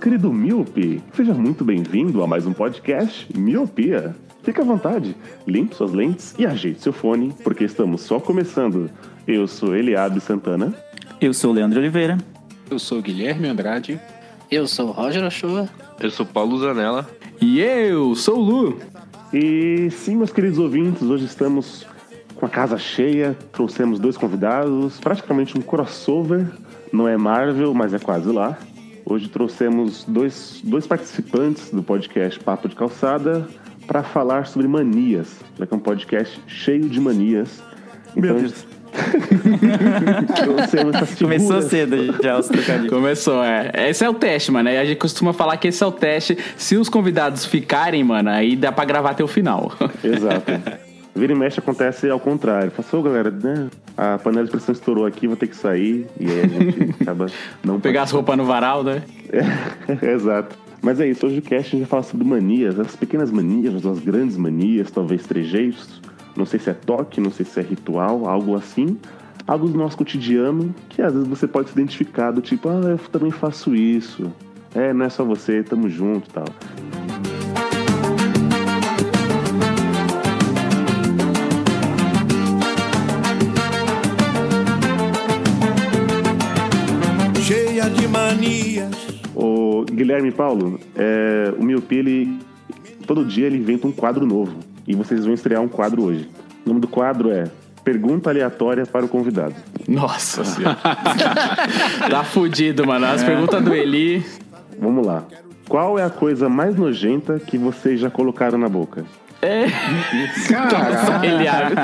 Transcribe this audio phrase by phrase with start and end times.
[0.00, 1.02] Querido Miope.
[1.12, 4.16] Seja muito bem-vindo a mais um podcast Miopia.
[4.42, 5.14] Fique à vontade,
[5.46, 8.90] limpe suas lentes e ajeite seu fone, porque estamos só começando.
[9.28, 10.74] Eu sou Eliabe Santana.
[11.20, 12.16] Eu sou o Leandro Oliveira.
[12.70, 14.00] Eu sou Guilherme Andrade.
[14.50, 15.68] Eu sou o Roger Ochoa.
[16.00, 17.06] Eu sou Paulo Zanella.
[17.38, 18.80] E eu sou o Lu.
[19.34, 21.86] E sim, meus queridos ouvintes, hoje estamos
[22.36, 26.46] com a casa cheia, trouxemos dois convidados, praticamente um crossover,
[26.90, 28.58] não é Marvel, mas é quase lá.
[29.04, 33.46] Hoje trouxemos dois, dois participantes do podcast Papo de Calçada
[33.86, 37.62] para falar sobre manias, já que é um podcast cheio de manias.
[38.14, 38.66] Meu Então, Deus.
[40.44, 42.90] trouxemos essas Começou cedo já os trocadilhos.
[42.90, 43.70] Começou, é.
[43.88, 44.68] Esse é o teste, mano.
[44.68, 46.36] A gente costuma falar que esse é o teste.
[46.56, 49.72] Se os convidados ficarem, mano, aí dá pra gravar até o final.
[50.02, 50.50] Exato.
[51.20, 52.70] Vira e mexe acontece ao contrário.
[52.70, 53.68] Passou, galera, né?
[53.94, 56.06] A panela de pressão estourou aqui, vou ter que sair.
[56.18, 57.26] E aí a gente acaba
[57.62, 59.02] não Pegar as roupas no varal, né?
[59.30, 59.42] É,
[60.12, 60.56] Exato.
[60.80, 63.84] Mas é isso, hoje o cast a gente vai falar sobre manias, as pequenas manias,
[63.84, 66.00] as grandes manias, talvez trejeitos.
[66.34, 68.96] Não sei se é toque, não sei se é ritual, algo assim.
[69.46, 72.98] Algo do nosso cotidiano que às vezes você pode se identificar do tipo, ah, eu
[73.12, 74.32] também faço isso.
[74.74, 76.46] É, não é só você, tamo junto e tal.
[90.00, 92.38] Guilherme Paulo, é, o Miopia, ele
[93.06, 94.56] todo dia ele inventa um quadro novo.
[94.88, 96.26] E vocês vão estrear um quadro hoje.
[96.64, 97.44] O nome do quadro é
[97.84, 99.54] Pergunta Aleatória para o Convidado.
[99.86, 100.78] Nossa senhora.
[102.08, 103.04] tá fudido, mano.
[103.04, 104.24] As perguntas do Eli.
[104.80, 105.22] Vamos lá.
[105.68, 109.04] Qual é a coisa mais nojenta que vocês já colocaram na boca?
[109.42, 111.74] Nossa, Eli abre.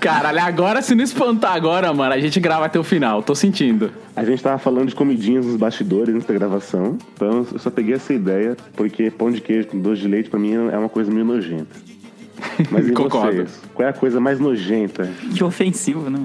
[0.00, 3.22] Caralho, agora se não espantar agora, mano, a gente grava até o final.
[3.22, 3.90] Tô sentindo.
[4.14, 6.98] A gente tava falando de comidinhas nos bastidores antes da gravação.
[7.14, 10.38] Então eu só peguei essa ideia porque pão de queijo com doce de leite pra
[10.38, 11.74] mim é uma coisa meio nojenta.
[12.70, 13.32] Mas e Concordo.
[13.36, 13.62] vocês?
[13.74, 15.08] Qual é a coisa mais nojenta?
[15.34, 16.20] Que ofensivo, né?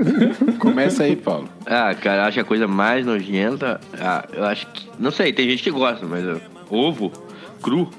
[0.58, 1.48] Começa aí, Paulo.
[1.66, 3.78] Ah, cara, eu acho a coisa mais nojenta.
[3.98, 4.88] Ah, eu acho que.
[4.98, 6.36] Não sei, tem gente que gosta, mas ó,
[6.70, 7.12] ovo
[7.62, 7.90] cru,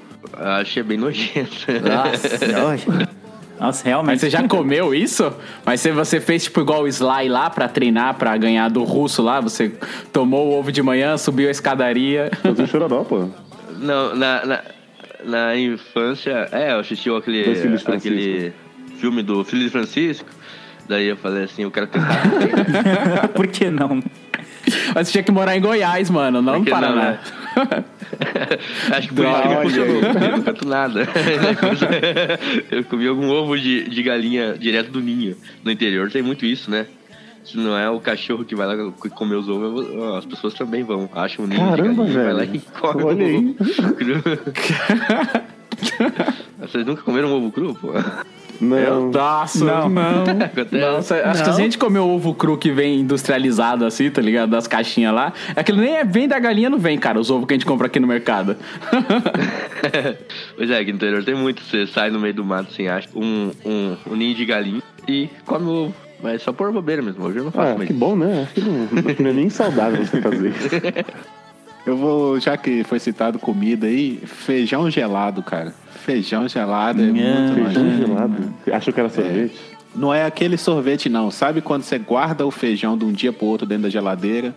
[0.60, 1.66] achei bem nojento.
[1.82, 3.08] Nossa,
[3.62, 4.14] Nossa, realmente.
[4.14, 5.32] Mas você já comeu isso?
[5.64, 9.22] Mas se você fez tipo igual o Sly lá pra treinar, pra ganhar do russo
[9.22, 9.72] lá, você
[10.12, 12.28] tomou o ovo de manhã, subiu a escadaria.
[12.42, 13.28] Fazer chororó, pô.
[13.78, 14.60] Não, na, na,
[15.24, 16.48] na infância.
[16.50, 17.42] É, eu assisti aquele,
[17.86, 18.52] aquele
[18.98, 20.28] filme do Filho de Francisco.
[20.88, 23.28] Daí eu falei assim, eu quero testar.
[23.32, 24.02] Por que não?
[24.94, 27.02] Mas você tinha que morar em Goiás, mano, não no que não, Paraná.
[27.12, 27.18] né?
[28.92, 31.08] Acho que por isso que me funcionou, eu não canto nada.
[32.70, 35.36] eu comi algum ovo de, de galinha direto do ninho.
[35.64, 36.86] No interior tem muito isso, né?
[37.44, 39.84] Se não é o cachorro que vai lá comer os ovos,
[40.16, 41.10] as pessoas também vão.
[41.12, 42.56] Acham um ninho Caramba, de galinha, vai lá velho.
[42.56, 43.36] e come Olha o aí.
[43.36, 43.54] ovo
[43.94, 44.22] cru.
[46.60, 47.88] Vocês nunca comeram um ovo cru, pô?
[48.60, 49.10] Não.
[49.10, 49.88] Nossa, Não.
[49.88, 50.24] não.
[50.94, 51.56] Nossa, acho que se Não.
[51.58, 54.50] a gente comer o ovo cru que vem industrializado assim, tá ligado?
[54.50, 55.32] Das caixinhas lá.
[55.56, 57.86] Aquilo nem é, vem da galinha, não vem, cara, os ovos que a gente compra
[57.88, 58.56] aqui no mercado.
[60.56, 61.62] Pois é, aqui no interior tem muito.
[61.62, 65.28] Você sai no meio do mato, assim, acha um, um, um ninho de galinha e
[65.46, 65.94] come o ovo.
[66.22, 67.24] Mas só por bobeira mesmo.
[67.24, 67.88] Hoje eu não faço Ah, mais.
[67.88, 68.42] que bom, né?
[68.44, 70.68] Acho que não, acho que não é nem saudável você fazer isso.
[71.84, 75.74] Eu vou, já que foi citado comida aí, feijão gelado, cara.
[76.04, 78.06] Feijão gelado é muito Feijão nojento.
[78.06, 78.54] gelado.
[78.72, 79.60] Achou que era sorvete?
[79.94, 81.30] Não é aquele sorvete, não.
[81.30, 84.54] Sabe quando você guarda o feijão de um dia pro outro dentro da geladeira?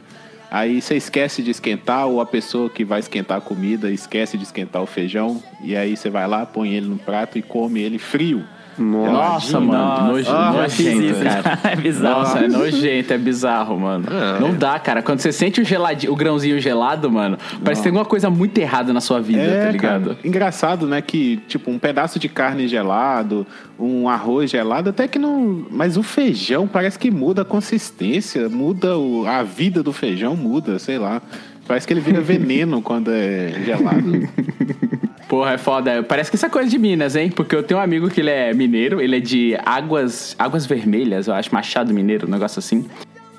[0.50, 4.44] Aí você esquece de esquentar, ou a pessoa que vai esquentar a comida esquece de
[4.44, 5.42] esquentar o feijão.
[5.62, 8.44] E aí você vai lá, põe ele no prato e come ele frio.
[8.78, 11.60] Nossa, mano, nojo, Nossa, fiz nojento, isso, cara.
[11.72, 12.20] É bizarro.
[12.20, 14.06] Nossa, é nojento, é bizarro, mano.
[14.40, 15.02] Não dá, cara.
[15.02, 18.58] Quando você sente o, geladinho, o grãozinho gelado, mano, parece que tem alguma coisa muito
[18.58, 20.06] errada na sua vida, É, tá ligado?
[20.16, 20.18] cara.
[20.24, 21.02] Engraçado, né?
[21.02, 23.46] Que, tipo, um pedaço de carne gelado,
[23.80, 25.66] um arroz gelado, até que não.
[25.72, 29.26] Mas o feijão parece que muda a consistência, muda o...
[29.26, 31.22] a vida do feijão, muda, sei lá.
[31.68, 34.12] Parece que ele vira veneno quando é gelado.
[35.28, 36.04] Porra, é foda.
[36.04, 37.32] Parece que isso é coisa de Minas, hein?
[37.32, 41.28] Porque eu tenho um amigo que ele é mineiro, ele é de Águas, Águas Vermelhas,
[41.28, 42.86] eu acho, Machado Mineiro, um negócio assim.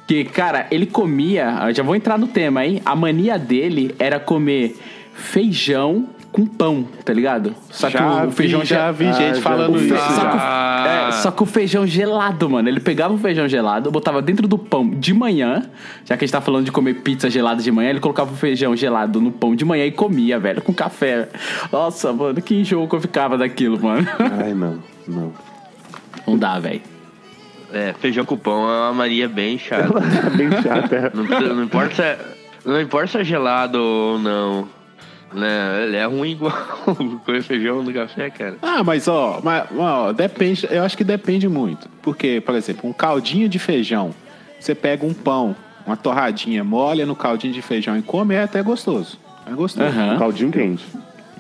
[0.07, 2.83] Que, cara, ele comia, já vou entrar no tema, hein?
[2.85, 4.77] A mania dele era comer
[5.15, 7.55] feijão com pão, tá ligado?
[7.71, 9.89] Só Já que o vi- feijão já vi gente já falando isso.
[9.97, 12.69] Só que, o- é, só que o feijão gelado, mano.
[12.69, 15.63] Ele pegava o feijão gelado, botava dentro do pão de manhã.
[16.05, 18.37] Já que a gente tá falando de comer pizza gelada de manhã, ele colocava o
[18.37, 21.29] feijão gelado no pão de manhã e comia, velho, com café.
[21.73, 24.07] Nossa, mano, que enjoo que eu ficava daquilo, mano.
[24.43, 24.79] Ai, não,
[25.09, 25.33] não.
[26.27, 26.83] Não dá, velho.
[27.73, 30.01] É, feijão com pão é uma Maria bem chata.
[30.37, 31.11] Bem chata.
[31.15, 31.25] Não,
[31.57, 32.19] não importa se é,
[32.65, 34.69] não importa se é gelado ou não.
[35.33, 35.85] Né?
[35.85, 36.53] Ele é ruim igual
[37.25, 38.57] comer feijão no café, cara.
[38.63, 41.89] Ah, mas ó, mas, ó, depende, eu acho que depende muito.
[42.01, 44.15] Porque, por exemplo, um caldinho de feijão,
[44.59, 45.55] você pega um pão,
[45.87, 49.19] uma torradinha, molha no caldinho de feijão e come, é até gostoso.
[49.47, 49.87] É gostoso.
[49.87, 50.19] Aham.
[50.19, 50.85] Caldinho quente.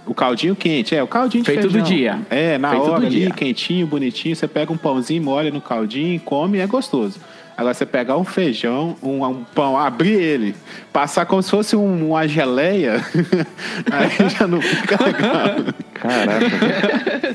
[0.05, 1.88] O caldinho quente, é, o caldinho de Feito do feijão.
[1.88, 2.21] dia.
[2.31, 3.31] É, na Feito do hora ali, dia.
[3.31, 7.19] quentinho, bonitinho, você pega um pãozinho, molha no caldinho, come, é gostoso.
[7.56, 10.55] Agora você pegar um feijão, um, um pão, abrir ele,
[10.93, 13.03] passar como se fosse um- uma geleia,
[13.91, 15.75] aí já não fica legal.
[15.94, 16.44] Caraca.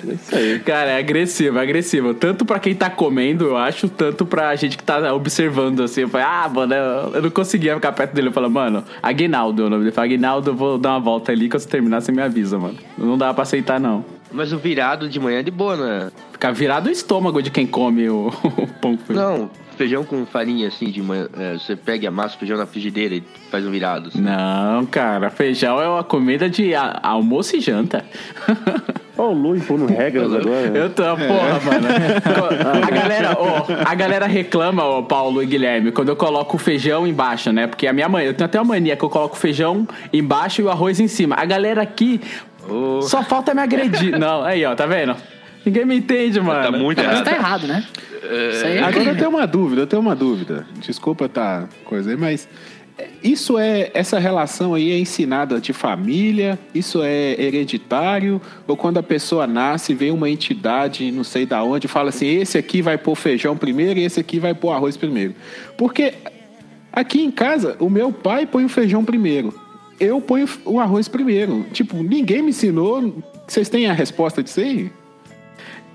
[0.09, 0.59] é isso aí.
[0.59, 2.13] Cara, é agressivo, é agressivo.
[2.13, 6.01] Tanto pra quem tá comendo, eu acho, tanto pra gente que tá observando, assim.
[6.01, 6.73] Eu falei, ah, mano,
[7.15, 8.27] eu não conseguia ficar perto dele.
[8.27, 9.95] Eu falei, mano, Aguinaldo é o nome dele.
[9.97, 12.75] Aguinaldo, eu vou dar uma volta ali, quando você terminar, você me avisa, mano.
[12.97, 14.05] Não dá pra aceitar, não.
[14.31, 16.11] Mas o virado de manhã é de boa, né?
[16.31, 18.27] Ficar virado o estômago de quem come o,
[18.57, 19.37] o pão com feijão.
[19.39, 19.49] Não,
[19.81, 21.27] feijão com farinha assim de manhã.
[21.39, 24.09] é, você pega e amassa o feijão na frigideira e faz um virado.
[24.09, 24.21] assim.
[24.21, 28.05] Não, cara, feijão é uma comida de a- almoço e janta.
[29.17, 30.71] Ó, o Lu impondo regras agora.
[30.73, 31.87] Eu tô, porra, mano.
[32.83, 37.05] A galera, ó, a galera reclama, ó, Paulo e Guilherme, quando eu coloco o feijão
[37.05, 37.67] embaixo, né?
[37.67, 40.61] Porque a minha mãe, eu tenho até uma mania que eu coloco o feijão embaixo
[40.61, 41.35] e o arroz em cima.
[41.37, 42.19] A galera aqui
[42.67, 44.17] Ô, só falta me agredir.
[44.17, 45.15] Não, aí, ó, tá vendo?
[45.63, 46.63] Ninguém me entende, mano.
[46.63, 47.23] tá muito Mas errado.
[47.25, 47.83] tá errado, né?
[48.23, 50.67] É Agora eu tenho uma dúvida, eu tenho uma dúvida.
[50.79, 52.47] Desculpa tá coisa aí, mas
[53.23, 56.59] isso é essa relação aí é ensinada de família?
[56.73, 58.41] Isso é hereditário?
[58.67, 62.57] Ou quando a pessoa nasce, vem uma entidade, não sei da onde, fala assim: esse
[62.57, 65.35] aqui vai pôr feijão primeiro e esse aqui vai pôr arroz primeiro?
[65.77, 66.13] Porque
[66.91, 69.53] aqui em casa, o meu pai põe o feijão primeiro.
[69.99, 71.65] Eu ponho o arroz primeiro.
[71.71, 73.23] Tipo, ninguém me ensinou.
[73.47, 74.91] Vocês têm a resposta disso aí?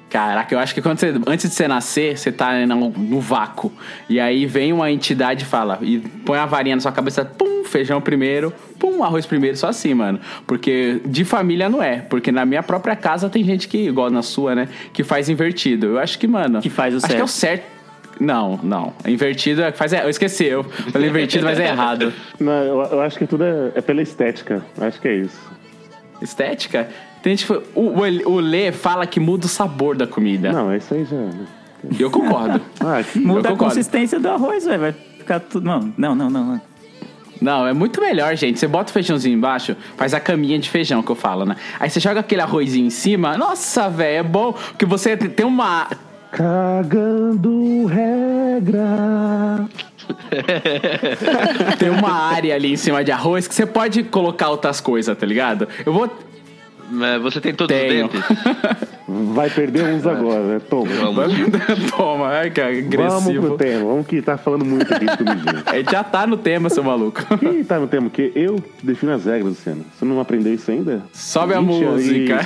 [0.08, 3.72] Caraca, eu acho que quando você, antes de você nascer, você tá no, no vácuo.
[4.08, 7.64] E aí vem uma entidade e fala, e põe a varinha na sua cabeça, pum,
[7.64, 10.20] feijão primeiro, pum, arroz primeiro, só assim, mano.
[10.46, 11.98] Porque de família não é.
[11.98, 15.86] Porque na minha própria casa tem gente que, igual na sua, né, que faz invertido.
[15.86, 16.60] Eu acho que, mano.
[16.60, 17.76] Que faz o acho que é o certo.
[18.18, 18.94] Não, não.
[19.06, 19.92] Invertido é que faz.
[19.92, 22.12] Eu esqueci, eu falei invertido, mas é errado.
[22.40, 24.64] Não, eu, eu acho que tudo é, é pela estética.
[24.80, 25.38] Acho que é isso.
[26.22, 26.88] Estética?
[27.26, 27.52] Tem gente que.
[27.74, 30.52] O, o, o Lê fala que muda o sabor da comida.
[30.52, 31.16] Não, é isso aí já.
[31.16, 31.44] né?
[31.98, 32.60] Eu concordo.
[32.78, 33.18] Ah, aqui.
[33.18, 33.74] Muda a concordo.
[33.74, 34.80] consistência do arroz, velho.
[34.80, 35.66] Vai ficar tudo.
[35.66, 36.44] Não, não, não, não.
[36.44, 36.60] não.
[37.42, 38.60] Não, é muito melhor, gente.
[38.60, 41.56] Você bota o feijãozinho embaixo, faz a caminha de feijão que eu falo, né?
[41.80, 43.36] Aí você joga aquele arrozinho em cima.
[43.36, 44.52] Nossa, velho, é bom.
[44.52, 45.88] Porque você tem uma.
[46.30, 49.66] Cagando regra.
[51.76, 55.26] Tem uma área ali em cima de arroz que você pode colocar outras coisas, tá
[55.26, 55.66] ligado?
[55.84, 56.08] Eu vou.
[57.22, 58.06] Você tem todos Tenho.
[58.06, 58.28] os dentes?
[59.08, 60.60] Vai perder uns agora, né?
[60.68, 60.90] Toma.
[60.92, 61.32] Vamos.
[61.96, 63.56] Toma, ai, que Vamos pro agressivo.
[63.56, 63.84] tema.
[63.84, 65.62] Vamos que tá falando muito aqui de comidinha.
[65.66, 67.22] A gente já tá no tema, seu maluco.
[67.38, 68.32] Quem tá no tema o quê?
[68.34, 69.84] Eu defino as regras, Luciano.
[69.96, 71.02] Você não aprendeu isso ainda?
[71.12, 71.84] Sobe a 20 aí.
[71.84, 72.40] música.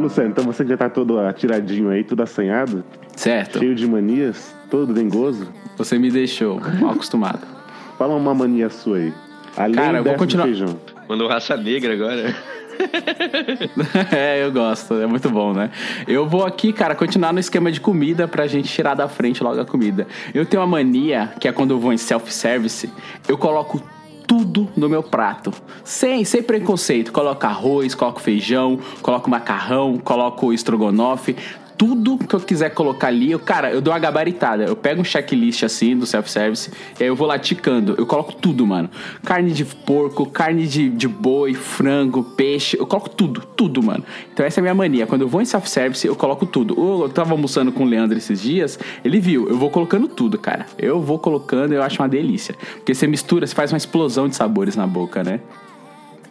[0.00, 2.84] Luciano, então você que já tá todo atiradinho aí, tudo assanhado,
[3.16, 3.58] Certo.
[3.58, 5.48] cheio de manias, todo dengoso.
[5.76, 7.40] Você me deixou mal acostumado.
[7.98, 9.12] Fala uma mania sua aí.
[9.56, 10.78] Além Cara, eu vou continuar- feijão.
[11.08, 12.34] Mandou raça negra agora.
[14.10, 15.70] é, eu gosto, é muito bom, né?
[16.08, 19.60] Eu vou aqui, cara, continuar no esquema de comida pra gente tirar da frente logo
[19.60, 20.06] a comida.
[20.32, 22.88] Eu tenho uma mania, que é quando eu vou em self-service,
[23.28, 23.82] eu coloco
[24.30, 25.52] tudo no meu prato.
[25.82, 27.10] Sem, sem preconceito.
[27.10, 31.34] Coloco arroz, coloco feijão, coloco macarrão, coloco estrogonofe.
[31.80, 34.64] Tudo que eu quiser colocar ali, eu, cara, eu dou uma gabaritada.
[34.64, 37.94] Eu pego um checklist assim do self-service, e aí eu vou lá ticando.
[37.96, 38.90] Eu coloco tudo, mano.
[39.24, 42.78] Carne de porco, carne de, de boi, frango, peixe.
[42.78, 44.04] Eu coloco tudo, tudo, mano.
[44.30, 45.06] Então essa é a minha mania.
[45.06, 46.74] Quando eu vou em self-service, eu coloco tudo.
[47.02, 49.48] Eu tava almoçando com o Leandro esses dias, ele viu.
[49.48, 50.66] Eu vou colocando tudo, cara.
[50.76, 52.54] Eu vou colocando, eu acho uma delícia.
[52.74, 55.40] Porque você mistura, você faz uma explosão de sabores na boca, né?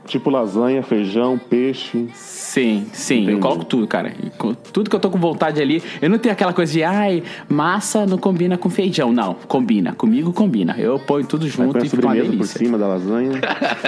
[0.10, 2.08] Tipo lasanha, feijão, peixe.
[2.16, 3.42] Sim, sim, eu Entendi.
[3.42, 4.12] coloco tudo, cara.
[4.74, 5.84] Tudo que eu tô com vontade ali.
[6.02, 9.14] Eu não tenho aquela coisa de, ai, massa não combina com feijão.
[9.14, 9.94] Não, combina.
[9.94, 10.76] Comigo combina.
[10.80, 12.58] Eu ponho tudo junto e fica uma sobremesa por delícia.
[12.58, 13.34] cima da lasanha.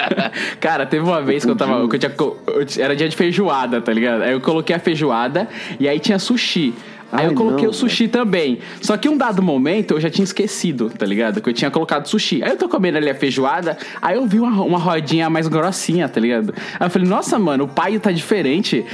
[0.61, 1.89] Cara, teve uma vez que eu tava.
[1.89, 4.21] Que eu tinha, eu era dia de feijoada, tá ligado?
[4.21, 5.49] Aí eu coloquei a feijoada
[5.79, 6.75] e aí tinha sushi.
[7.11, 8.59] Aí Ai, eu coloquei não, o sushi também.
[8.81, 11.41] Só que um dado momento eu já tinha esquecido, tá ligado?
[11.41, 12.43] Que eu tinha colocado sushi.
[12.43, 16.07] Aí eu tô comendo ali a feijoada, aí eu vi uma, uma rodinha mais grossinha,
[16.07, 16.53] tá ligado?
[16.79, 18.85] Aí eu falei, nossa, mano, o pai tá diferente.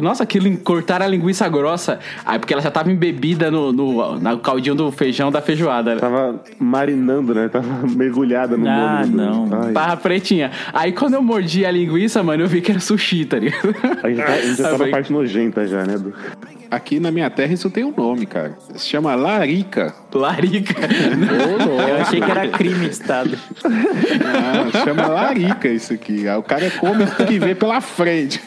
[0.00, 1.98] Nossa, aquilo cortaram a linguiça grossa.
[2.24, 5.96] Aí porque ela já tava embebida no, no, no caldinho do feijão da feijoada.
[5.96, 7.48] Tava marinando, né?
[7.48, 9.48] Tava mergulhada no Ah, não.
[9.62, 10.50] Ai, Barra pretinha.
[10.72, 13.74] Aí quando eu mordi a linguiça, mano, eu vi que era sushi, tá ligado?
[14.02, 15.96] a gente, tá, a gente já tá na parte nojenta já, né?
[16.70, 18.56] Aqui na minha terra isso tem um nome, cara.
[18.76, 19.94] Se chama larica.
[20.14, 20.74] Larica.
[21.88, 23.38] Eu achei que era crime de Estado.
[23.64, 26.24] Ah, chama larica isso aqui.
[26.28, 28.40] O cara come o que vê pela frente.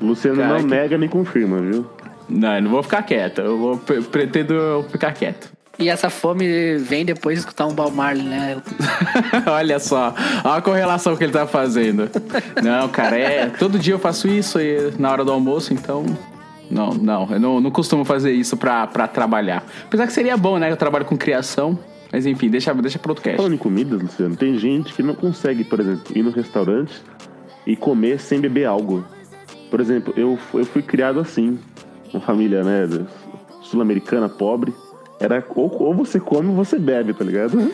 [0.00, 1.86] Luciano Cara, não que- nega nem confirma, viu?
[2.28, 3.40] Não, eu não vou ficar quieto.
[3.40, 5.52] Eu vou, pre- pretendo ficar quieto.
[5.78, 8.56] E essa fome vem depois de escutar um Marley, né?
[9.46, 12.08] Olha só, olha a correlação que ele tá fazendo.
[12.62, 13.46] Não, cara, é.
[13.46, 16.04] Todo dia eu faço isso e na hora do almoço, então.
[16.70, 19.64] Não, não, eu não, não costumo fazer isso pra, pra trabalhar.
[19.86, 20.70] Apesar que seria bom, né?
[20.70, 21.78] Eu trabalho com criação.
[22.12, 23.36] Mas enfim, deixa, deixa pro outro cast.
[23.36, 27.02] Falando em comidas, Luciano, tem gente que não consegue, por exemplo, ir no restaurante
[27.66, 29.04] e comer sem beber algo.
[29.68, 31.58] Por exemplo, eu, eu fui criado assim,
[32.12, 32.86] uma família, né,
[33.62, 34.72] sul-americana, pobre.
[35.18, 37.56] Era ou, ou você come ou você bebe, tá ligado?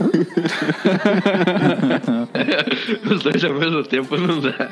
[3.10, 4.70] Os dois ao mesmo tempo não dá.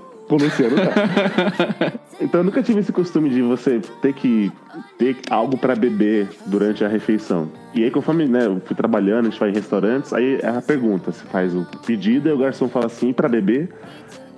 [0.28, 1.92] Pô, Luciano, tá.
[2.18, 4.50] Então eu nunca tive esse costume de você ter que
[4.98, 7.50] ter algo pra beber durante a refeição.
[7.74, 10.62] E aí, conforme né, eu fui trabalhando, a gente vai em restaurantes, aí é a
[10.62, 13.68] pergunta: você faz o pedido, e o garçom fala assim, pra beber.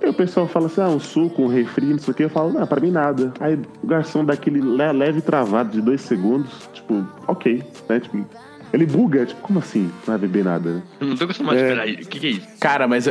[0.03, 2.23] Aí o pessoal fala assim, ah, um suco, um refri, não sei o que.
[2.25, 3.33] Eu falo, não, pra mim nada.
[3.39, 7.99] Aí o garçom dá aquele le- leve travado de dois segundos, tipo, ok, né?
[8.01, 8.25] Tipo,
[8.73, 9.83] ele buga, tipo, como assim?
[9.83, 10.81] Não vai beber nada, né?
[10.99, 11.63] Não tô acostumado a É.
[11.63, 12.07] esperar isso.
[12.07, 12.47] O que, que é isso?
[12.59, 13.07] Cara, mas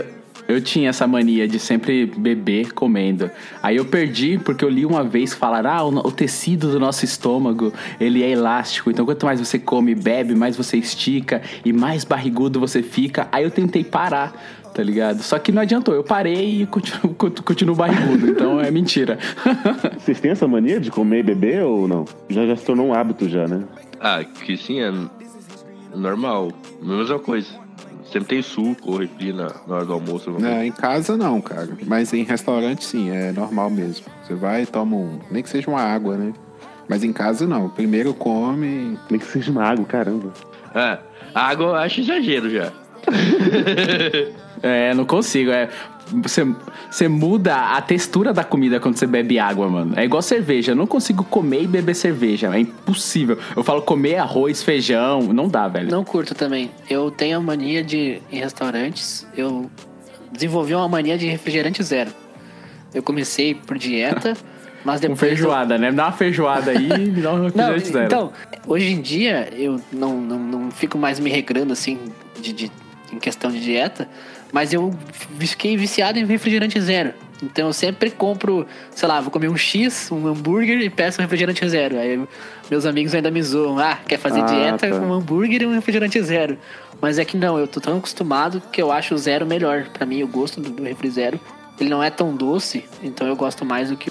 [0.49, 3.31] eu, tinha essa mania de sempre beber comendo.
[3.63, 7.73] Aí eu perdi porque eu li uma vez falar: ah, o, tecido do nosso estômago
[8.01, 8.91] ele é elástico.
[8.91, 13.29] Então quanto mais você come e bebe, mais você estica e mais barrigudo você fica.
[13.31, 14.33] Aí eu tentei parar.
[14.75, 15.23] Tá ligado?
[15.25, 17.13] Só que não adiantou, eu parei e continuo,
[17.45, 19.19] continuo barrigudo, então é mentira.
[19.99, 22.05] Vocês têm essa mania de comer e beber ou não?
[22.29, 23.65] Já, já se tornou um hábito já, né?
[24.01, 24.93] Ah, que sim, é
[25.97, 26.53] normal.
[26.81, 27.49] Mesma coisa.
[28.13, 30.31] Sempre tem suco ou refri na, na hora do almoço.
[30.31, 31.69] Não, em casa não, cara.
[31.87, 34.07] Mas em restaurante sim, é normal mesmo.
[34.23, 35.21] Você vai e toma um.
[35.31, 36.33] Nem que seja uma água, né?
[36.89, 37.69] Mas em casa não.
[37.69, 38.99] Primeiro come.
[39.11, 40.33] Nem que seja uma água, caramba.
[40.75, 40.99] Ah,
[41.35, 42.73] água eu acho exagero já.
[44.61, 45.53] É, não consigo.
[45.53, 45.69] É,
[46.11, 46.45] você,
[46.91, 49.93] você muda a textura da comida quando você bebe água, mano.
[49.97, 50.73] É igual cerveja.
[50.73, 52.53] Eu não consigo comer e beber cerveja.
[52.53, 53.39] É impossível.
[53.55, 55.23] Eu falo comer arroz, feijão.
[55.33, 55.89] Não dá, velho.
[55.89, 56.73] Não curto também.
[56.91, 59.71] Eu tenho a mania de, em restaurantes, eu
[60.33, 62.11] desenvolvi uma mania de refrigerante zero.
[62.93, 64.37] Eu comecei por dieta,
[64.85, 65.23] mas Com depois.
[65.23, 65.91] eu- feijoada, né?
[65.93, 68.05] Me dá uma feijoada aí e me dá um Não, refrigerante zero.
[68.07, 68.33] então,
[68.67, 71.97] hoje em dia eu não, não, não fico mais me regrando assim
[72.41, 72.73] de, de-
[73.13, 74.09] em questão de dieta,
[74.53, 74.95] mas eu
[75.39, 77.13] fiquei viciado em refrigerante zero.
[77.43, 81.23] Então eu sempre compro, sei lá, vou comer um X, um hambúrguer e peço um
[81.23, 81.99] refrigerante zero.
[81.99, 82.21] Aí
[82.69, 84.99] meus amigos ainda me zoam, ah, quer fazer Ah, dieta tá.
[84.99, 86.59] com um hambúrguer e um refrigerante zero.
[87.01, 89.85] Mas é que não, eu tô tão acostumado que eu acho o zero melhor.
[89.93, 91.39] Pra mim, eu gosto do, do refri zero.
[91.79, 94.11] Ele não é tão doce, então eu gosto mais do que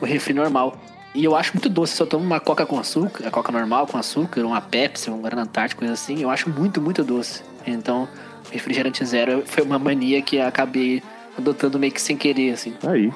[0.00, 0.76] o refri normal.
[1.16, 1.96] E eu acho muito doce.
[1.96, 5.20] Se eu tomo uma coca com açúcar, a coca normal com açúcar, uma Pepsi, um
[5.20, 7.42] Guaraná Antártico, coisa assim, eu acho muito, muito doce.
[7.66, 8.08] Então,
[8.50, 11.02] refrigerante zero foi uma mania que eu acabei
[11.36, 12.74] adotando meio que sem querer, assim.
[12.86, 13.12] Aí.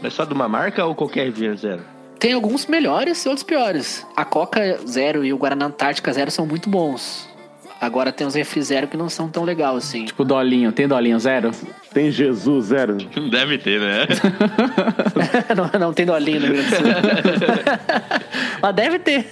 [0.00, 1.82] Mas só de uma marca ou qualquer refrigerante zero?
[2.18, 4.04] Tem alguns melhores e outros piores.
[4.16, 7.28] A Coca Zero e o Guaraná Antártica Zero são muito bons.
[7.80, 10.04] Agora tem os refri zero que não são tão legais assim.
[10.04, 10.72] Tipo Dolinho.
[10.72, 11.52] Tem Dolinho zero?
[11.92, 12.98] Tem Jesus zero.
[13.16, 14.06] Não deve ter, né?
[15.56, 16.86] não, não tem dolinho no Rio Grande do Sul.
[18.60, 19.26] Mas deve ter.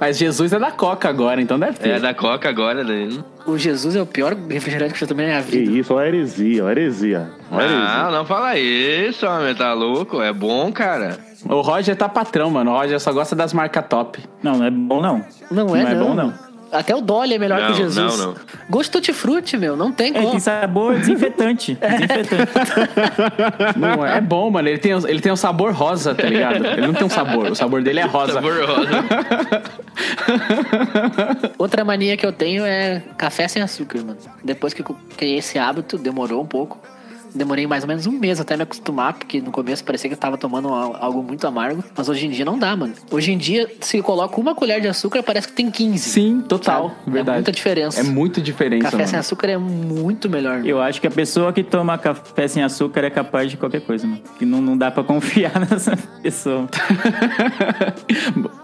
[0.00, 1.88] Mas Jesus é da Coca agora, então deve ter.
[1.90, 3.08] É da Coca agora, né?
[3.46, 5.78] O Jesus é o pior refrigerante que eu já tomei na minha Que vida.
[5.78, 7.30] isso, ó, heresia, ó, heresia.
[7.50, 7.78] Ó, heresia.
[8.04, 10.22] Não, não fala isso, homem, tá louco?
[10.22, 11.18] É bom, cara.
[11.44, 12.70] O Roger tá patrão, mano.
[12.72, 14.20] O Roger só gosta das marcas top.
[14.42, 15.24] Não, não é bom não.
[15.50, 16.06] Não é, não é não.
[16.06, 16.34] bom não.
[16.70, 18.18] Até o Dolly é melhor Não, que o Jesus.
[18.18, 18.34] não, não.
[18.68, 19.76] Gosto de tutti-frutti, meu.
[19.76, 20.30] Não tem É, como.
[20.32, 21.74] tem sabor desinfetante.
[21.80, 22.52] desinfetante.
[23.78, 24.68] Não, é bom, mano.
[24.68, 26.64] Ele tem, ele tem um sabor rosa, tá ligado?
[26.66, 27.50] Ele não tem um sabor.
[27.50, 28.34] O sabor dele é rosa.
[28.34, 28.88] Sabor rosa.
[31.58, 34.18] Outra mania que eu tenho é café sem açúcar, mano.
[34.44, 36.78] Depois que eu criei esse hábito, demorou um pouco.
[37.34, 40.18] Demorei mais ou menos um mês até me acostumar, porque no começo parecia que eu
[40.18, 41.82] tava tomando al- algo muito amargo.
[41.96, 42.94] Mas hoje em dia não dá, mano.
[43.10, 45.98] Hoje em dia, se eu coloco uma colher de açúcar, parece que tem 15.
[46.10, 46.90] Sim, total.
[46.90, 47.10] Sabe?
[47.10, 47.36] Verdade.
[47.36, 48.00] É muita diferença.
[48.00, 49.08] É muita diferença, Café mano.
[49.08, 50.64] sem açúcar é muito melhor.
[50.66, 54.06] Eu acho que a pessoa que toma café sem açúcar é capaz de qualquer coisa,
[54.06, 54.20] mano.
[54.38, 56.66] Que não, não dá pra confiar nessa pessoa.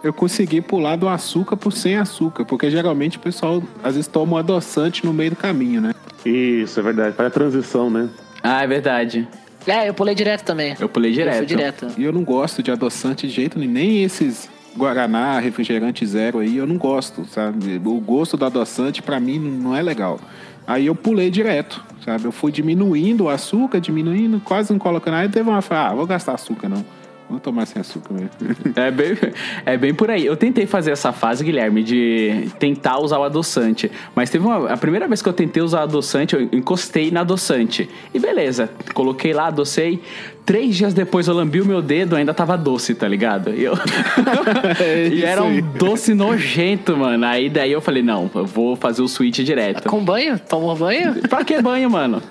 [0.02, 4.34] Eu consegui pular do açúcar pro sem açúcar, porque geralmente o pessoal às vezes toma
[4.34, 5.92] um adoçante no meio do caminho, né?
[6.24, 7.14] Isso, é verdade.
[7.16, 8.08] Faz a transição, né?
[8.46, 9.26] Ah, é verdade.
[9.66, 10.76] É, eu pulei direto também.
[10.78, 11.36] Eu pulei Eu direto.
[11.38, 11.86] fui direto.
[11.96, 13.72] E eu não gosto de adoçante de jeito nenhum.
[13.72, 17.80] Nem esses Guaraná, refrigerante zero aí, eu não gosto, sabe?
[17.84, 20.20] O gosto do adoçante pra mim não é legal.
[20.66, 22.24] Aí eu pulei direto, sabe?
[22.24, 25.14] Eu fui diminuindo o açúcar, diminuindo, quase não colocando.
[25.14, 26.84] Aí teve uma fala, ah, vou gastar açúcar não.
[27.28, 28.30] Vou tomar sem açúcar mesmo.
[28.76, 29.16] É bem,
[29.64, 30.26] é bem por aí.
[30.26, 33.90] Eu tentei fazer essa fase, Guilherme, de tentar usar o adoçante.
[34.14, 34.70] Mas teve uma.
[34.70, 37.88] A primeira vez que eu tentei usar adoçante, eu encostei na adoçante.
[38.12, 40.02] E beleza, coloquei lá, adocei.
[40.44, 43.50] Três dias depois eu lambi o meu dedo, ainda tava doce, tá ligado?
[43.50, 43.72] E, eu...
[44.78, 47.24] É e era um doce nojento, mano.
[47.24, 49.88] Aí daí eu falei, não, eu vou fazer o switch direto.
[49.88, 50.38] Com banho?
[50.38, 51.14] Tomou banho?
[51.28, 52.22] Pra que banho, mano?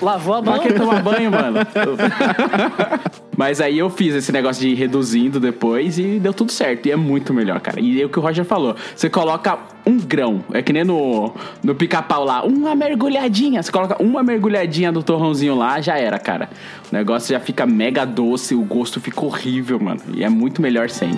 [0.00, 0.60] Lavou a Pra mão?
[0.60, 1.58] que tomar banho, mano?
[3.36, 6.86] Mas aí eu fiz esse negócio de ir reduzindo depois e deu tudo certo.
[6.86, 7.80] E é muito melhor, cara.
[7.80, 8.76] E é o que o Roger falou.
[8.94, 10.44] Você coloca um grão.
[10.52, 12.42] É que nem no, no pica-pau lá.
[12.44, 13.62] Uma mergulhadinha.
[13.62, 16.50] Você coloca uma mergulhadinha do torrãozinho lá, já era, cara.
[16.90, 20.02] O negócio já fica mega doce, o gosto fica horrível, mano.
[20.14, 21.12] E é muito melhor sem.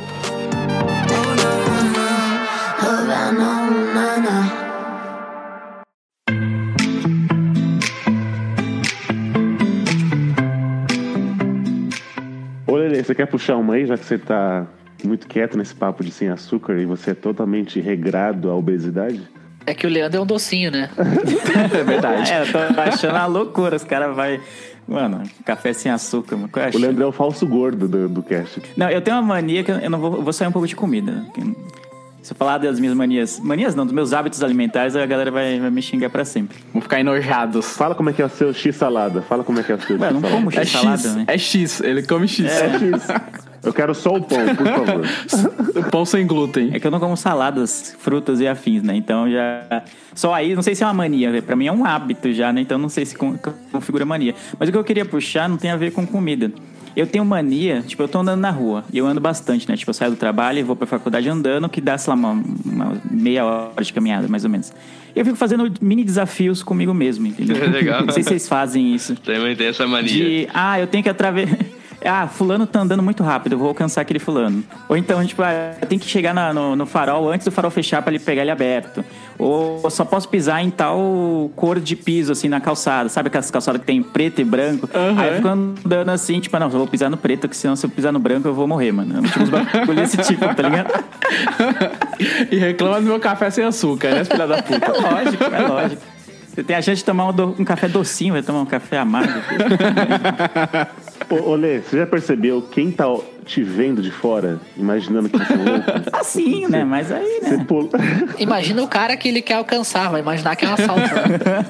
[12.65, 14.65] Ô, Lelê, você quer puxar uma aí, já que você tá
[15.03, 19.21] muito quieto nesse papo de sem açúcar e você é totalmente regrado à obesidade?
[19.67, 20.91] É que o Leandro é um docinho, né?
[21.75, 22.33] É verdade.
[22.33, 23.77] É, eu tô achando uma loucura.
[23.77, 24.41] Os caras vai.
[24.93, 26.49] Mano, café sem açúcar, mano.
[26.49, 28.61] Qual é a O Leandro é o falso gordo do, do cast.
[28.77, 30.77] Não, eu tenho uma mania que eu não vou, eu vou sair um pouco de
[30.77, 31.13] comida.
[31.13, 31.55] né?
[32.23, 35.59] Se eu falar das minhas manias, manias não, dos meus hábitos alimentares, a galera vai,
[35.59, 36.59] vai me xingar pra sempre.
[36.73, 37.77] Vamos ficar enojados.
[37.77, 39.23] Fala como é que é o seu X-salada.
[39.23, 40.37] Fala como é que é o seu Ué, eu não X-salada.
[40.37, 41.25] como É x-salada, X, né?
[41.27, 42.47] é X, ele come X.
[42.47, 43.43] É X.
[43.65, 45.87] Eu quero só o pão, por favor.
[45.91, 46.71] Pão sem glúten.
[46.73, 48.95] É que eu não como saladas, frutas e afins, né?
[48.97, 49.83] Então já.
[50.15, 52.61] Só aí, não sei se é uma mania, pra mim é um hábito já, né?
[52.61, 53.39] Então não sei se con-
[53.71, 54.35] configura mania.
[54.59, 56.51] Mas o que eu queria puxar não tem a ver com comida.
[56.95, 59.77] Eu tenho mania, tipo, eu tô andando na rua e eu ando bastante, né?
[59.77, 62.33] Tipo, eu saio do trabalho e vou pra faculdade andando, que dá, sei lá, uma,
[62.67, 64.73] uma meia hora de caminhada, mais ou menos.
[65.15, 67.57] E eu fico fazendo mini desafios comigo mesmo, entendeu?
[67.71, 68.05] Legal.
[68.05, 69.15] Não sei se vocês fazem isso.
[69.17, 70.13] Também tem essa mania.
[70.13, 71.57] De, ah, eu tenho que atravessar.
[72.05, 74.63] Ah, fulano tá andando muito rápido, eu vou alcançar aquele fulano.
[74.89, 78.03] Ou então, tipo, ah, tenho que chegar na- no, no farol antes do farol fechar
[78.03, 79.05] pra ele pegar ele aberto.
[79.39, 83.09] Ou só posso pisar em tal cor de piso, assim, na calçada.
[83.09, 84.89] Sabe aquelas calçadas que tem preto e branco?
[85.19, 87.85] Aí eu fico andando assim, tipo, não, eu vou pisar no preto, que senão se
[87.87, 89.23] eu pisar no branco eu vou morrer, mano.
[89.23, 90.93] Tipo, uns bagulho desse tipo, tá ligado?
[92.51, 94.87] e reclama do meu café sem açúcar, né, filha da puta?
[94.87, 96.03] É lógico, é lógico.
[96.55, 98.99] Você tem a chance de tomar um, do- um café docinho, vai tomar um café
[98.99, 99.33] amargo.
[101.31, 103.05] Ô, ô Lê, você já percebeu quem tá
[103.45, 106.11] te vendo de fora, imaginando que você é louco?
[106.13, 106.85] Assim, né?
[106.85, 107.65] Mas aí, Você né?
[107.65, 107.89] pula...
[108.39, 111.01] Imagina o cara que ele quer alcançar, vai imaginar que é um assalto.
[111.01, 111.67] Né?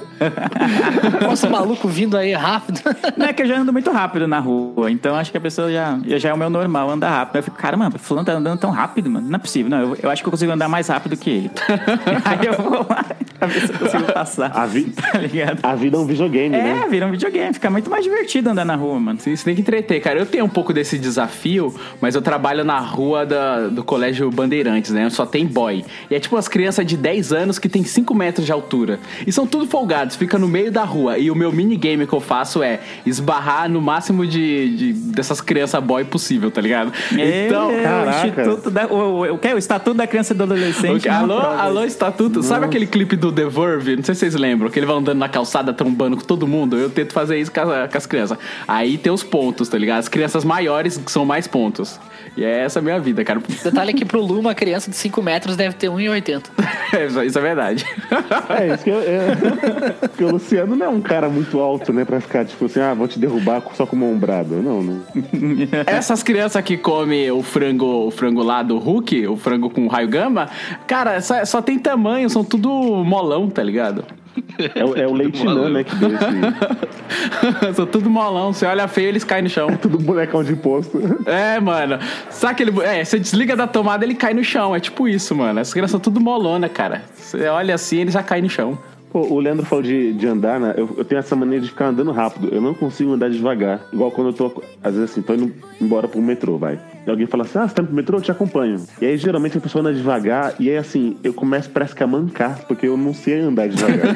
[1.27, 2.81] Nossa, o maluco vindo aí rápido.
[3.17, 5.73] Não é que eu já ando muito rápido na rua, então acho que a pessoa
[5.73, 7.37] já, já é o meu normal, andar rápido.
[7.37, 9.29] Eu fico, cara, mano, fulano tá andando tão rápido, mano.
[9.29, 9.81] Não é possível, não.
[9.81, 11.51] Eu, eu acho que eu consigo andar mais rápido que ele.
[12.25, 13.05] Aí eu vou lá
[13.47, 14.51] pra ver se eu consigo passar.
[14.55, 14.93] A, vi...
[15.13, 15.59] Tá ligado?
[15.63, 16.87] a vida é um videogame, É, né?
[16.89, 17.53] vira um videogame.
[17.55, 19.19] Fica muito mais divertido andar na rua, mano.
[19.21, 20.19] Sim, você tem que entreter, cara.
[20.19, 24.91] Eu tenho um pouco desse desafio, mas eu trabalho na rua da- do Colégio Bandeirantes,
[24.91, 25.09] né?
[25.11, 25.85] Só tem boy.
[26.11, 28.99] E é tipo umas crianças de 10 anos que tem 5 metros de altura.
[29.27, 31.19] E são tudo folgados, fica no meio da rua.
[31.19, 35.83] E o meu minigame que eu faço é esbarrar no máximo de, de- dessas crianças
[35.83, 36.93] boy possível, tá ligado?
[37.13, 37.71] Então.
[37.71, 38.13] É, caraca.
[38.13, 39.55] O, Instituto da, o, o, o, que é?
[39.55, 41.09] o Estatuto da Criança e do Adolescente.
[41.09, 41.85] Ok, não Alô, alô.
[41.85, 42.43] Estatuto.
[42.43, 44.97] Sabe aquele clipe do do The Verve, não sei se vocês lembram, que ele vai
[44.97, 46.77] andando na calçada trombando com todo mundo.
[46.77, 48.39] Eu tento fazer isso com as, com as crianças.
[48.69, 49.99] Aí tem os pontos, tá ligado?
[49.99, 51.99] As crianças maiores são mais pontos.
[52.37, 53.41] E é essa a minha vida, cara.
[53.63, 56.43] Detalhe que pro Lu, uma criança de 5 metros deve ter 1,80.
[56.93, 57.87] É, isso isso é verdade.
[58.51, 62.05] É, isso que eu, é, porque o Luciano não é um cara muito alto, né?
[62.05, 64.57] Pra ficar, tipo assim, ah, vou te derrubar só com uma ombrada.
[64.57, 65.03] Não, não.
[65.87, 70.07] Essas crianças que comem o frango, o frango lá do Hulk, o frango com raio
[70.07, 70.51] gama,
[70.87, 72.69] cara, só, só tem tamanho, são tudo
[73.03, 74.05] molão, tá ligado?
[74.75, 75.85] É, o- é o leitinã, né?
[75.85, 76.25] Que deu esse.
[77.75, 78.53] são tudo molão.
[78.53, 79.69] Você olha feio, eles caem no chão.
[79.81, 80.99] Tudo bonecão de posto.
[81.27, 81.99] É, mano.
[82.31, 82.81] Sabe aquele.
[82.83, 84.75] É, você desliga da tomada, ele cai no chão.
[84.75, 85.61] É tipo isso, mano.
[85.61, 87.03] Essas crianças são tudo molona, cara.
[87.15, 88.79] Você olha assim, ele já cai no chão.
[89.13, 90.73] Pô, o Leandro falou de, de andar, né?
[90.77, 92.49] Eu, eu tenho essa mania de ficar andando rápido.
[92.51, 93.81] Eu não consigo andar devagar.
[93.93, 96.79] Igual quando eu tô, às vezes assim, tô indo embora pro metrô, vai.
[97.07, 98.19] E alguém fala assim, ah, você tá pro metrô?
[98.19, 98.81] Eu te acompanho.
[99.01, 100.55] E aí, geralmente, a pessoa anda devagar.
[100.61, 102.61] E aí, assim, eu começo, parece que a mancar.
[102.69, 104.15] Porque eu não sei andar devagar.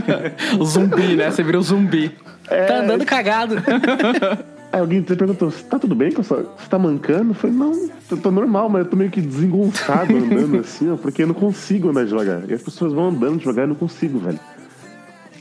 [0.62, 1.30] Zumbi, né?
[1.30, 2.10] Você vira o zumbi.
[2.46, 3.56] Tá andando cagado.
[4.72, 6.12] aí alguém te perguntou, tá tudo bem?
[6.12, 7.30] com a sua- Você tá mancando?
[7.30, 7.72] Eu falei, não,
[8.10, 10.96] eu tô normal, mas eu tô meio que desengonçado andando assim, ó.
[10.96, 12.42] Porque eu não consigo andar devagar.
[12.48, 14.38] E as pessoas vão andando devagar e eu não consigo, velho.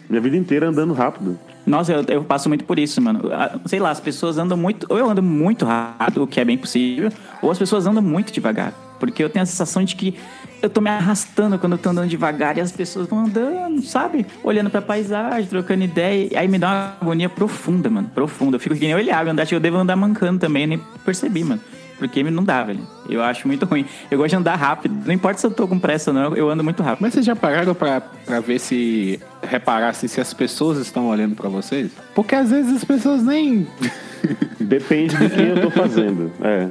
[0.10, 1.38] Minha vida inteira andando rápido.
[1.66, 3.24] Nossa, eu, eu passo muito por isso, mano.
[3.66, 4.86] Sei lá, as pessoas andam muito.
[4.90, 8.32] Ou eu ando muito rápido, o que é bem possível, ou as pessoas andam muito
[8.32, 8.72] devagar.
[9.00, 10.16] Porque eu tenho a sensação de que
[10.62, 14.26] eu tô me arrastando quando eu tô andando devagar e as pessoas vão andando, sabe?
[14.44, 16.30] Olhando pra paisagem, trocando ideia.
[16.32, 18.10] E aí me dá uma agonia profunda, mano.
[18.14, 18.56] Profunda.
[18.56, 21.44] Eu fico que nem o Eliago, andar, eu devo andar mancando também, eu nem percebi,
[21.44, 21.62] mano.
[21.98, 22.86] Porque não dá, velho.
[23.10, 23.86] Eu acho muito ruim.
[24.12, 24.96] Eu gosto de andar rápido.
[25.06, 27.02] Não importa se eu tô com pressa ou não, eu ando muito rápido.
[27.02, 29.20] Mas vocês já pararam pra, pra ver se.
[29.42, 31.92] reparar assim, se as pessoas estão olhando pra vocês?
[32.14, 33.68] Porque às vezes as pessoas nem.
[34.60, 36.32] Depende do que eu tô fazendo.
[36.42, 36.70] É.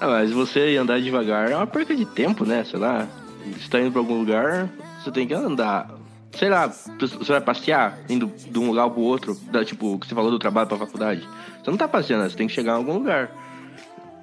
[0.00, 2.64] Ah, mas você andar devagar é uma perca de tempo, né?
[2.64, 3.06] Sei lá.
[3.46, 4.68] Você tá indo pra algum lugar,
[5.02, 5.90] você tem que andar.
[6.32, 10.14] Sei lá, você vai passear, indo de um lugar pro outro, da, tipo, que você
[10.14, 11.28] falou do trabalho pra faculdade.
[11.62, 13.30] Você não tá passeando, você tem que chegar em algum lugar.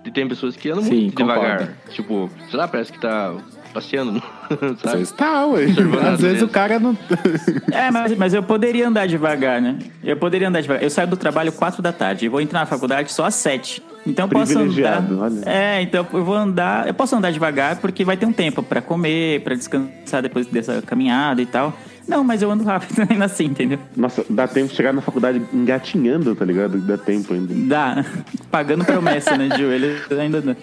[0.09, 1.59] E tem pessoas que andam Sim, muito devagar.
[1.59, 1.73] concordo.
[1.91, 3.31] Tipo, sei lá, parece que tá
[3.71, 4.19] passeando,
[4.81, 4.97] sabe?
[4.97, 5.65] Vocês tá, ué.
[6.11, 6.97] Às vezes o cara não.
[7.71, 9.77] É, mas, mas eu poderia andar devagar, né?
[10.03, 10.81] Eu poderia andar devagar.
[10.81, 13.83] Eu saio do trabalho 4 da tarde e vou entrar na faculdade só às 7.
[14.07, 15.05] Então eu posso andar.
[15.11, 15.41] Olha.
[15.45, 16.87] É, então eu vou andar.
[16.87, 20.81] Eu posso andar devagar porque vai ter um tempo pra comer, pra descansar depois dessa
[20.81, 21.71] caminhada e tal.
[22.09, 23.77] Não, mas eu ando rápido ainda assim, entendeu?
[23.95, 26.79] Nossa, dá tempo de chegar na faculdade engatinhando, tá ligado?
[26.79, 27.53] Dá tempo ainda.
[27.53, 28.05] Dá.
[28.49, 30.55] Pagando promessa, né, de joelho ainda dá.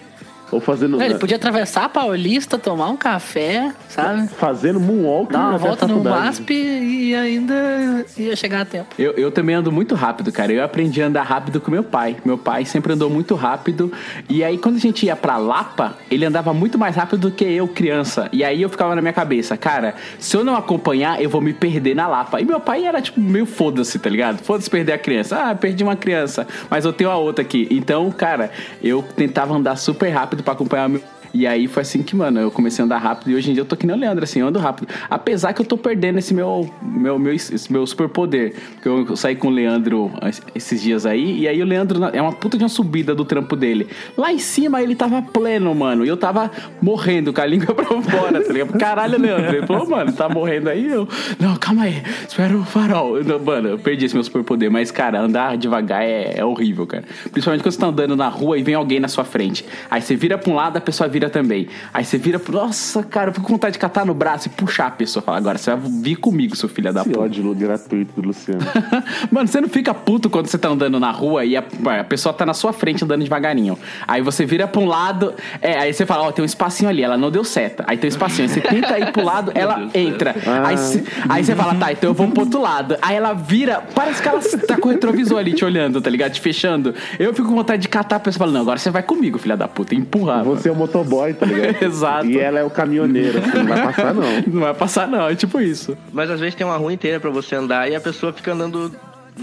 [0.51, 1.01] Ou fazendo.
[1.01, 4.27] Ele podia atravessar a Paulista, tomar um café, sabe?
[4.29, 5.31] Fazendo moonwalk.
[5.31, 6.03] Dar uma volta no.
[6.03, 8.87] MASP e ainda ia chegar a tempo.
[8.97, 10.53] Eu, eu também ando muito rápido, cara.
[10.53, 12.15] Eu aprendi a andar rápido com meu pai.
[12.23, 13.91] Meu pai sempre andou muito rápido.
[14.29, 17.43] E aí, quando a gente ia pra Lapa, ele andava muito mais rápido do que
[17.43, 18.29] eu, criança.
[18.31, 21.53] E aí eu ficava na minha cabeça, cara, se eu não acompanhar, eu vou me
[21.53, 22.39] perder na Lapa.
[22.39, 24.39] E meu pai era, tipo, meio foda-se, tá ligado?
[24.39, 25.37] Foda-se perder a criança.
[25.37, 27.67] Ah, perdi uma criança, mas eu tenho a outra aqui.
[27.69, 31.16] Então, cara, eu tentava andar super rápido pra acompanhar o meu.
[31.33, 33.61] E aí foi assim que, mano, eu comecei a andar rápido e hoje em dia
[33.61, 34.87] eu tô que nem o Leandro, assim, eu ando rápido.
[35.09, 38.53] Apesar que eu tô perdendo esse meu, meu, meu, esse meu superpoder.
[38.73, 40.11] Porque eu saí com o Leandro
[40.55, 43.55] esses dias aí, e aí o Leandro é uma puta de uma subida do trampo
[43.55, 43.87] dele.
[44.17, 47.85] Lá em cima ele tava pleno, mano, e eu tava morrendo com a língua pra
[47.85, 48.77] fora, tá ligado?
[48.77, 49.55] Caralho, Leandro.
[49.55, 50.87] Ele falou, mano, tá morrendo aí?
[50.87, 51.07] Eu,
[51.39, 53.17] não, calma aí, espera o farol.
[53.17, 57.03] Eu, mano, eu perdi esse meu superpoder, mas, cara, andar devagar é, é horrível, cara.
[57.31, 59.65] Principalmente quando você tá andando na rua e vem alguém na sua frente.
[59.89, 61.67] Aí você vira pra um lado, a pessoa vira também.
[61.93, 62.53] Aí você vira pro.
[62.53, 65.23] Nossa, cara, eu fico com vontade de catar no braço e puxar a pessoa.
[65.23, 67.21] Falar, agora você vai vir comigo, seu filho da Esse puta.
[67.21, 68.61] ódio gratuito do Luciano.
[69.31, 71.63] Mano, você não fica puto quando você tá andando na rua e a,
[71.99, 73.77] a pessoa tá na sua frente andando devagarinho.
[74.07, 77.01] Aí você vira pra um lado, é, aí você fala, ó, tem um espacinho ali,
[77.03, 77.83] ela não deu seta.
[77.87, 80.35] Aí tem um espacinho, aí você tenta ir pro lado, ela entra.
[80.45, 80.67] Ah.
[80.69, 82.95] Aí, você- aí você fala, tá, então eu vou pro outro lado.
[83.01, 86.31] Aí ela vira, parece que ela tá com o retrovisor ali te olhando, tá ligado?
[86.33, 86.93] Te fechando.
[87.19, 89.37] Eu fico com vontade de catar a pessoa e falo, não, agora você vai comigo,
[89.37, 90.37] filha da puta, empurrar.
[90.45, 90.55] mano.
[90.55, 90.75] Você é o
[91.07, 91.81] motoboy, tá ligado?
[91.83, 92.25] Exato.
[92.27, 94.41] E ela é o caminhoneiro, assim, não vai passar não.
[94.47, 95.97] Não vai passar, não, é tipo isso.
[96.11, 98.91] Mas às vezes tem uma rua inteira pra você andar e a pessoa fica andando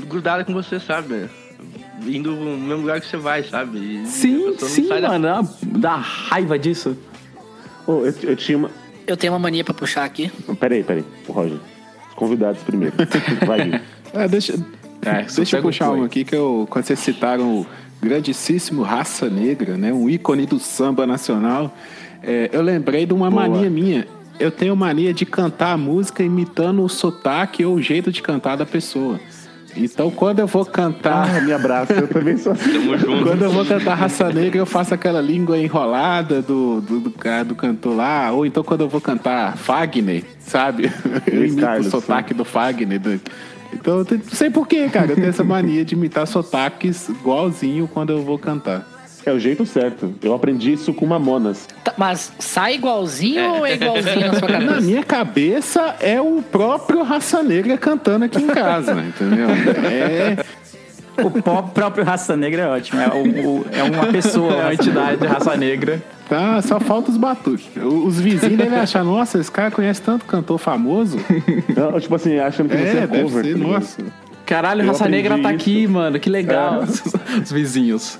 [0.09, 1.29] grudada com você, sabe?
[2.07, 3.79] Indo no mesmo lugar que você vai, sabe?
[3.79, 5.25] E Sim, sim, sai da- mano.
[5.25, 6.97] Dá, dá raiva disso.
[7.87, 8.71] Ô, eu, eu tinha uma.
[9.07, 10.31] Eu tenho uma mania pra puxar aqui.
[10.59, 11.05] Peraí, peraí.
[11.29, 11.59] O Roger.
[12.09, 12.95] Os convidados primeiro.
[13.47, 13.81] Vai, Gui.
[14.15, 14.55] Ah, deixa
[15.05, 17.67] É, deixa eu puxar uma aqui que eu, quando vocês citaram o
[18.05, 19.93] grandíssimo Raça Negra, né?
[19.93, 21.75] Um ícone do samba nacional.
[22.23, 23.49] é, eu lembrei de uma Boa.
[23.49, 24.07] mania minha.
[24.39, 28.57] Eu tenho mania de cantar a música imitando o sotaque ou o jeito de cantar
[28.57, 29.21] da pessoa.
[29.77, 31.37] Então quando eu vou cantar.
[31.37, 32.73] Ah, me abraça, eu também sou assim.
[32.73, 33.23] Tamo junto.
[33.25, 37.45] Quando eu vou cantar Raça Negra, eu faço aquela língua enrolada do, do, do, cara-
[37.45, 38.31] do cantor lá.
[38.33, 40.93] Ou então quando eu vou cantar Fagner, sabe?
[41.27, 43.01] Eu imito Carlos, o sotaque do Fagner.
[43.01, 43.21] do-
[43.73, 45.13] Então eu não sei porquê, cara.
[45.13, 48.87] Eu tenho essa mania de imitar sotaques igualzinho quando eu vou cantar.
[49.27, 50.15] É o jeito certo.
[50.23, 51.67] Eu aprendi isso com Mamonas.
[51.83, 54.81] Tá, mas sai igualzinho ou é igualzinho na sua Na cabeça?
[54.83, 59.49] minha cabeça é o próprio Raça Negra cantando aqui em casa, entendeu?
[59.91, 60.45] É,
[61.23, 63.01] O pop próprio Raça Negra é ótimo.
[63.01, 66.03] É, o- o- é uma pessoa, É uma entidade de raça negra.
[66.29, 67.67] Tá, só falta os batuques.
[67.77, 71.19] Os vizinhos devem achar, nossa, esse cara conhece tanto cantor famoso.
[71.77, 73.45] Não, tipo assim, achando que você É, é deve cover.
[73.45, 74.03] ser, tá nossa.
[74.47, 75.61] Caralho, Eu raça negra tá isso.
[75.63, 76.19] aqui, mano.
[76.19, 76.83] Que legal.
[77.43, 78.19] Os vizinhos.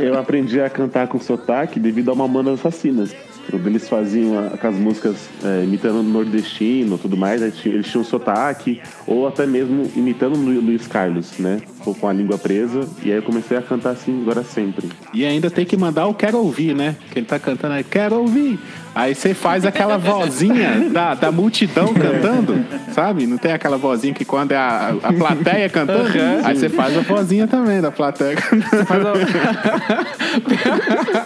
[0.00, 3.14] Eu aprendi a cantar com sotaque devido a Mamonas Assassinas.
[3.50, 8.80] Quando eles faziam aquelas músicas é, imitando o nordestino e tudo mais, eles tinham sotaque,
[9.06, 11.60] ou até mesmo imitando o Lu- Luiz Carlos, né?
[11.86, 12.80] Ou com a língua presa.
[13.04, 14.88] E aí eu comecei a cantar assim agora sempre.
[15.12, 16.96] E ainda tem que mandar o quero ouvir, né?
[17.10, 18.58] Que ele tá cantando aí, quero ouvir.
[18.94, 23.26] Aí você faz aquela vozinha da, da multidão cantando, sabe?
[23.26, 26.08] Não tem aquela vozinha que quando é a, a plateia cantando,
[26.44, 29.18] aí você faz a vozinha também da plateia cantando.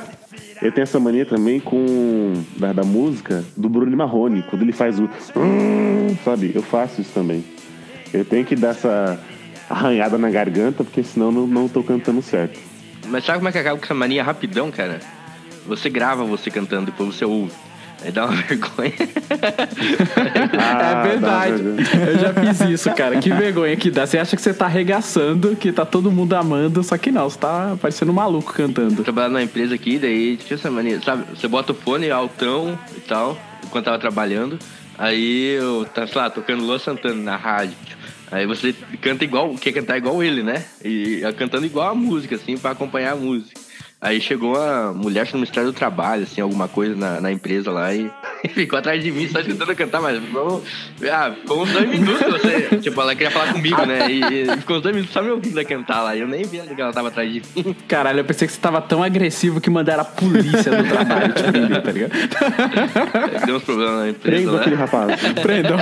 [0.60, 4.98] Eu tenho essa mania também com da, da música do Bruno Marrone, quando ele faz
[4.98, 6.50] o "hum", sabe?
[6.54, 7.44] Eu faço isso também.
[8.12, 9.20] Eu tenho que dar essa
[9.70, 12.58] arranhada na garganta, porque senão não, não tô cantando certo.
[13.06, 15.00] Mas sabe como é que acaba com essa mania rapidão, cara?
[15.66, 17.52] Você grava você cantando, depois você ouve.
[18.04, 18.92] Aí dá uma vergonha.
[20.58, 21.62] Ah, é verdade.
[21.62, 22.06] vergonha.
[22.06, 23.18] Eu já fiz isso, cara.
[23.18, 24.06] Que vergonha que dá.
[24.06, 27.38] Você acha que você tá arregaçando, que tá todo mundo amando, só que não, você
[27.38, 29.02] tá parecendo um maluco cantando.
[29.02, 31.24] trabalhando numa empresa aqui, daí tinha essa mania, sabe?
[31.34, 34.58] Você bota o fone altão e tal, enquanto tava trabalhando.
[34.96, 37.76] Aí eu tá, sei lá, tocando Lua Santana na rádio.
[38.30, 40.64] Aí você canta igual, quer cantar igual ele, né?
[40.84, 43.58] E cantando igual a música, assim, pra acompanhar a música.
[44.00, 47.92] Aí chegou uma mulher no Ministério do Trabalho, assim, alguma coisa na, na empresa lá
[47.92, 48.10] e
[48.54, 50.62] ficou atrás de mim, só tentando cantar, mas ficou,
[51.10, 54.10] ah, ficou uns dois minutos, você, tipo, ela queria falar comigo, né?
[54.10, 56.16] E, e ficou uns dois minutos só me ouvindo cantar lá.
[56.16, 57.76] E eu nem vi que ela tava atrás de mim.
[57.86, 61.42] Caralho, eu pensei que você tava tão agressivo que mandaram a polícia do trabalho te
[61.42, 62.12] prender, tá ligado?
[63.46, 64.60] Deu uns problemas na empresa, Prenda né?
[64.60, 65.20] aquele rapaz.
[65.42, 65.78] Prendam.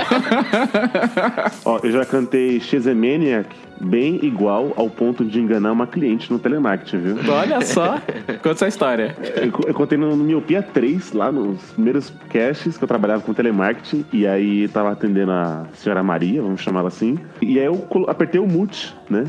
[1.65, 6.97] Ó, eu já cantei Shazamaniac bem igual ao ponto de enganar uma cliente no telemarketing,
[6.97, 7.17] viu?
[7.31, 7.99] Olha só.
[8.41, 9.15] Conta essa história.
[9.35, 12.46] Eu, eu contei no, no Miopia 3, lá nos primeiros casts
[12.77, 16.87] que eu trabalhava com telemarketing, e aí tava atendendo a senhora Maria, vamos chamar ela
[16.89, 19.25] assim, e aí eu apertei o mute, né?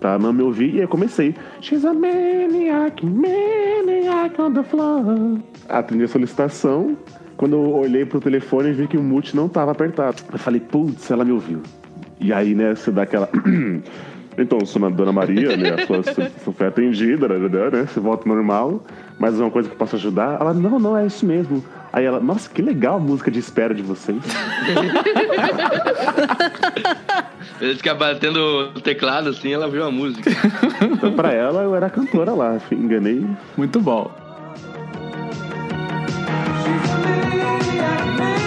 [0.00, 1.34] Pra não me ouvir, e aí comecei.
[1.60, 5.38] She's a maniac, maniac on the floor.
[5.68, 6.96] Atendi a solicitação.
[7.36, 10.22] Quando eu olhei pro telefone, vi que o mute não tava apertado.
[10.32, 11.62] Eu falei, putz, ela me ouviu.
[12.18, 13.28] E aí, né, você dá aquela.
[14.38, 15.70] Então, sou a Dona Maria, né?
[15.70, 17.86] A sua, sua, foi atendida, né, né?
[17.86, 18.82] Você volta normal.
[19.18, 20.38] Mas é uma coisa que eu posso ajudar?
[20.40, 21.64] Ela, não, não, é isso mesmo.
[21.92, 24.22] Aí ela, nossa, que legal a música de espera de vocês.
[27.58, 30.30] Eles ficam batendo o teclado assim, ela viu a música.
[30.82, 32.60] Então, pra ela, eu era cantora lá.
[32.70, 33.26] Enganei.
[33.56, 34.10] Muito bom.
[38.18, 38.45] Eu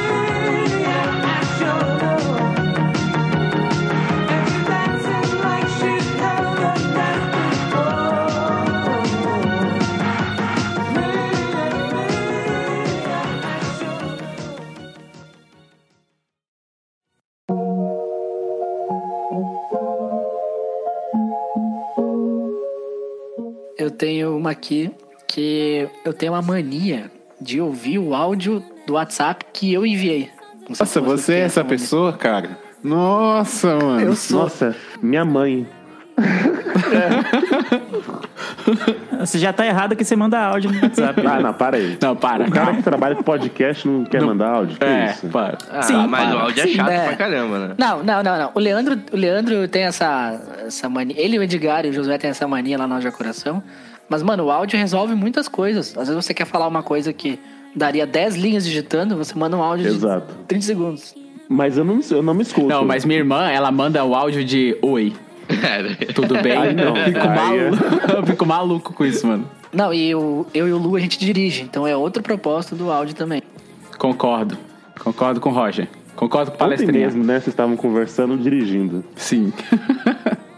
[24.59, 24.91] aqui
[25.25, 30.29] que eu tenho uma mania de ouvir o áudio do WhatsApp que eu enviei.
[30.67, 31.77] Não Nossa, você é essa mania.
[31.77, 32.57] pessoa, cara?
[32.83, 34.01] Nossa, mano.
[34.01, 34.41] Eu sou.
[34.43, 35.65] Nossa, minha mãe.
[39.19, 41.25] Você já tá errado que você manda áudio no WhatsApp.
[41.25, 41.97] Ah, não, para aí.
[42.01, 42.45] Não, para.
[42.45, 44.77] O cara que trabalha com podcast não quer mandar áudio?
[44.77, 45.27] Que É, isso?
[45.27, 45.57] para.
[45.71, 46.35] Ah, Sim, mas para.
[46.35, 47.05] o áudio é Sim, chato é.
[47.07, 47.75] pra caramba, né?
[47.77, 48.51] Não, não, não, não.
[48.53, 51.15] O Leandro, o Leandro tem essa, essa mania.
[51.17, 53.63] Ele, o Edgar e o Josué tem essa mania lá no Haja Coração.
[54.09, 55.95] Mas, mano, o áudio resolve muitas coisas.
[55.97, 57.39] Às vezes você quer falar uma coisa que
[57.75, 60.33] daria 10 linhas digitando, você manda um áudio Exato.
[60.33, 61.15] de 30 segundos.
[61.47, 62.67] Mas eu não, eu não me escuto.
[62.67, 65.13] Não, mas minha irmã, ela manda o áudio de Oi,
[66.13, 66.57] tudo bem?
[66.57, 66.95] Aí não.
[66.95, 67.83] Eu fico, Aí maluco,
[68.17, 69.49] eu fico maluco com isso, mano.
[69.71, 72.91] Não, e eu, eu e o Lu a gente dirige, então é outro propósito do
[72.91, 73.41] áudio também.
[73.97, 74.57] Concordo.
[74.99, 75.87] Concordo com o Roger.
[76.15, 77.05] Concordo com o palestrinha.
[77.05, 77.35] mesmo, né?
[77.35, 79.03] Vocês estavam conversando, dirigindo.
[79.15, 79.53] Sim.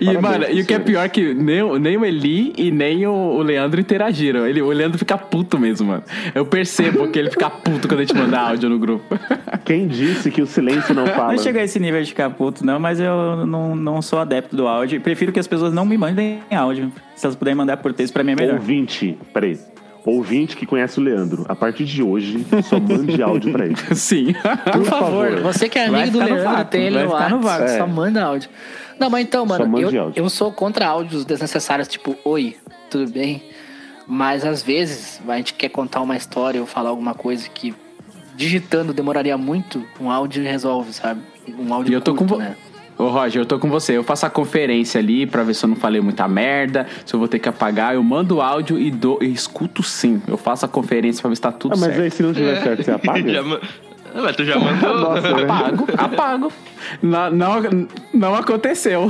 [0.00, 2.70] E, Parabéns mano, e o que é pior que nem, o- nem o Eli e
[2.70, 4.46] nem o, o Leandro interagiram.
[4.46, 6.02] Ele, o Leandro fica puto mesmo, mano.
[6.34, 9.18] Eu percebo que ele fica puto quando a gente manda áudio no grupo.
[9.64, 11.32] Quem disse que o silêncio não fala?
[11.32, 14.54] Não chega a esse nível de ficar puto, não, mas eu não, não sou adepto
[14.56, 15.00] do áudio.
[15.00, 16.92] Prefiro que as pessoas não me mandem áudio.
[17.14, 18.54] Se elas puderem mandar por texto, pra mim é melhor.
[18.56, 19.58] Ouvinte, peraí.
[20.04, 23.76] Ouvinte que conhece o Leandro, a partir de hoje, só mande áudio pra ele.
[23.94, 24.34] Sim.
[24.72, 27.78] Por favor, você que é amigo do Leandro, tem ele vai no WhatsApp, vácuo.
[27.78, 27.86] só É.
[27.86, 28.50] manda áudio.
[28.98, 32.56] Não, mas então, mano, eu, eu sou contra áudios desnecessários, tipo, oi,
[32.90, 33.42] tudo bem?
[34.06, 37.74] Mas às vezes a gente quer contar uma história ou falar alguma coisa que
[38.34, 41.20] digitando demoraria muito, um áudio resolve, sabe?
[41.58, 42.56] Um áudio E eu tô curto, com né?
[42.98, 43.96] Ô, Roger, eu tô com você.
[43.96, 47.18] Eu faço a conferência ali pra ver se eu não falei muita merda, se eu
[47.18, 47.94] vou ter que apagar.
[47.94, 50.22] Eu mando o áudio e, dou, e escuto sim.
[50.28, 52.00] Eu faço a conferência pra ver se tá tudo Ah, mas certo.
[52.02, 53.20] aí se não tiver certo, você apaga?
[53.32, 53.40] Já
[54.14, 54.98] Ah, mas tu já mandou.
[54.98, 55.42] Nossa, né?
[55.44, 56.52] Apago, apago.
[57.02, 57.56] Não, não,
[58.12, 59.08] não aconteceu.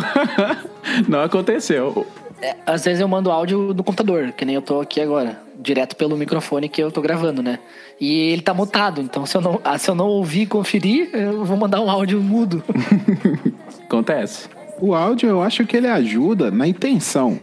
[1.09, 2.07] não aconteceu.
[2.41, 5.97] É, às vezes eu mando áudio do computador, que nem eu tô aqui agora, direto
[5.97, 7.59] pelo microfone que eu tô gravando, né?
[8.01, 11.11] E ele tá mutado, então se eu não, ah, se eu não ouvir e conferir,
[11.13, 12.63] eu vou mandar um áudio mudo.
[13.85, 14.49] Acontece.
[14.81, 17.39] O áudio, eu acho que ele ajuda na intenção,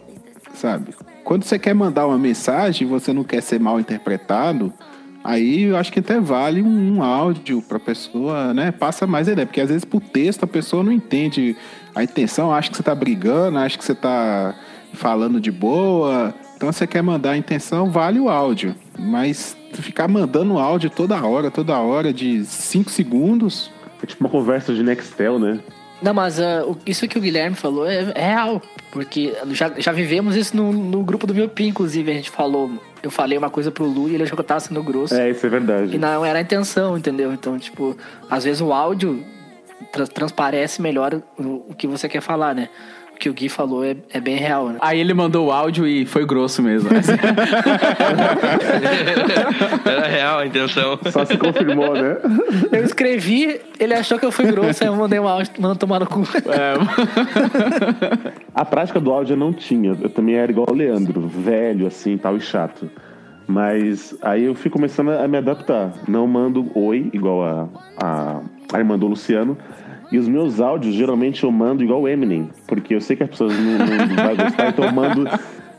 [0.52, 0.94] sabe?
[1.24, 4.72] Quando você quer mandar uma mensagem e você não quer ser mal interpretado,
[5.24, 8.70] aí eu acho que até vale um, um áudio pra pessoa, né?
[8.70, 11.56] Passa mais ideia, porque às vezes por texto a pessoa não entende
[11.94, 14.54] a intenção, acha que você tá brigando, acha que você tá
[14.92, 16.34] falando de boa.
[16.60, 18.74] Então você quer mandar a intenção, vale o áudio.
[18.98, 23.70] Mas ficar mandando áudio toda hora, toda hora, de 5 segundos,
[24.02, 25.58] É tipo uma conversa de Nextel, né?
[26.02, 28.60] Não, mas o- isso que o Guilherme falou é, é real.
[28.92, 32.10] Porque já, já vivemos isso no, no grupo do Miopim, inclusive.
[32.10, 32.70] A gente falou.
[33.02, 35.14] Eu falei uma coisa pro Lu e ele achou que eu tava sendo grosso.
[35.14, 35.94] É, isso é verdade.
[35.94, 37.32] E não era a intenção, entendeu?
[37.32, 37.96] Então, tipo,
[38.28, 39.24] às vezes o áudio
[39.92, 42.68] tra- transparece melhor o, o que você quer falar, né?
[43.20, 44.78] Que o Gui falou é, é bem real, né?
[44.80, 46.88] Aí ele mandou o áudio e foi grosso mesmo.
[49.84, 50.98] Era real a intenção.
[51.12, 52.16] Só se confirmou, né?
[52.72, 56.00] Eu escrevi, ele achou que eu fui grosso, aí eu mandei um áudio, mandando tomar
[56.00, 56.22] no cu.
[58.54, 59.94] A prática do áudio eu não tinha.
[60.00, 62.90] Eu também era igual o Leandro, velho, assim, tal e chato.
[63.46, 65.92] Mas aí eu fui começando a me adaptar.
[66.08, 67.68] Não mando oi, igual a,
[68.02, 68.40] a,
[68.72, 69.58] a irmã do Luciano.
[70.10, 72.50] E os meus áudios, geralmente, eu mando igual o Eminem.
[72.66, 75.28] Porque eu sei que as pessoas não, não vão gostar, então eu mando,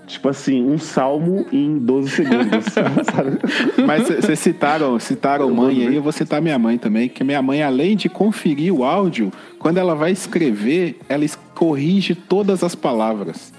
[0.08, 2.66] tipo assim, um salmo em 12 segundos.
[2.72, 3.38] sabe?
[3.86, 7.62] Mas vocês citaram, citaram mãe aí, eu vou citar minha mãe também, que minha mãe,
[7.62, 13.54] além de conferir o áudio, quando ela vai escrever, ela corrige todas as palavras.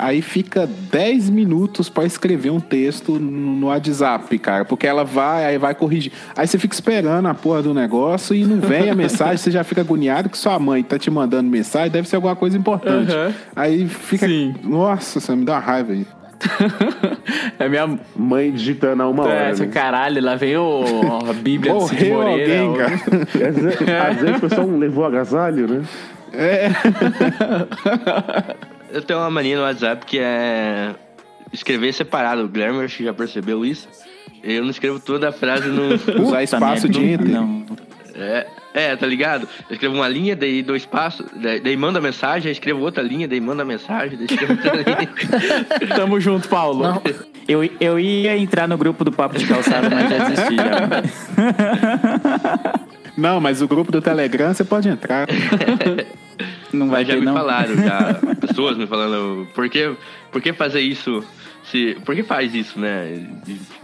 [0.00, 5.58] Aí fica 10 minutos pra escrever um texto no WhatsApp, cara, porque ela vai, aí
[5.58, 6.12] vai corrigir.
[6.36, 9.64] Aí você fica esperando a porra do negócio e não vem a mensagem, você já
[9.64, 13.10] fica agoniado que sua mãe tá te mandando mensagem, deve ser alguma coisa importante.
[13.10, 13.34] Aham.
[13.56, 14.28] Aí fica.
[14.28, 14.54] Sim.
[14.62, 16.06] Nossa, você me dá uma raiva aí.
[17.58, 17.98] É minha.
[18.14, 19.34] Mãe digitando há uma hora.
[19.34, 19.66] É, né?
[19.66, 20.84] caralho, lá vem o,
[21.28, 22.60] a Bíblia de Cid Moreira.
[22.60, 22.94] alguém, cara.
[23.48, 25.82] Às vezes, às vezes o pessoal levou agasalho, né?
[28.90, 30.94] Eu tenho uma mania no WhatsApp que é
[31.52, 32.44] escrever separado.
[32.44, 33.88] O Guilherme acho que já percebeu isso.
[34.42, 35.94] Eu não escrevo toda a frase no.
[36.22, 37.28] Usar espaço de enter.
[37.28, 37.66] Não.
[38.14, 39.48] É, é, tá ligado?
[39.68, 43.00] Eu escrevo uma linha, daí dois passos, daí, daí mando a mensagem, aí escrevo outra
[43.02, 45.08] linha, daí mando a mensagem, daí escrevo outra linha.
[45.94, 46.82] Tamo junto, Paulo.
[46.82, 47.02] Não,
[47.46, 50.56] Eu, eu ia entrar no grupo do Papo de Calçada, mas já desisti.
[50.56, 51.02] Já.
[53.18, 55.26] Não, mas o grupo do Telegram você pode entrar.
[56.72, 57.34] Não vai Mas já ter, me não.
[57.34, 59.90] falaram, já, pessoas me falando, por que,
[60.30, 61.24] por que fazer isso?
[61.64, 63.26] Se, por que faz isso, né?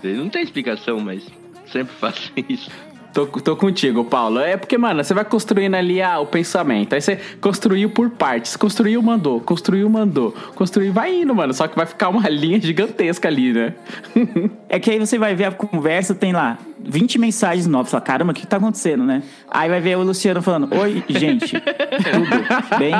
[0.02, 1.26] Não tem explicação, mas
[1.66, 2.70] sempre faço isso.
[3.14, 4.40] Tô, tô contigo, Paulo.
[4.40, 6.94] É porque, mano, você vai construindo ali ah, o pensamento.
[6.96, 8.57] Aí você construiu por partes.
[8.57, 9.40] Construiu, mandou.
[9.40, 10.35] Construiu, mandou.
[10.57, 11.55] Construiu, vai indo, mano.
[11.55, 13.74] Só que vai ficar uma linha gigantesca ali, né?
[14.68, 17.92] É que aí você vai ver a conversa, tem lá 20 mensagens novas.
[17.92, 19.22] Fala, caramba, o que tá acontecendo, né?
[19.48, 22.94] Aí vai ver o Luciano falando, oi, gente, tudo bem?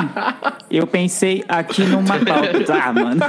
[0.71, 2.81] Eu pensei aqui numa pauta.
[2.81, 3.21] Ah, mano.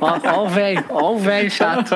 [0.00, 1.94] ó, ó o velho, ó o velho chato.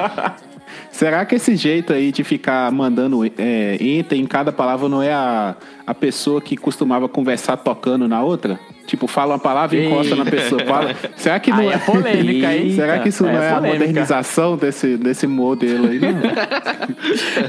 [0.91, 5.13] Será que esse jeito aí de ficar mandando é, enter em cada palavra não é
[5.13, 5.55] a,
[5.87, 8.59] a pessoa que costumava conversar tocando na outra?
[8.87, 10.63] Tipo, fala uma palavra e encosta na pessoa.
[10.67, 10.95] Fala.
[11.17, 12.73] Será que não Aí é polêmica, hein?
[12.77, 13.79] Será que isso É não é a polêmica.
[13.79, 15.99] modernização desse, desse modelo aí?
[16.01, 16.11] Não?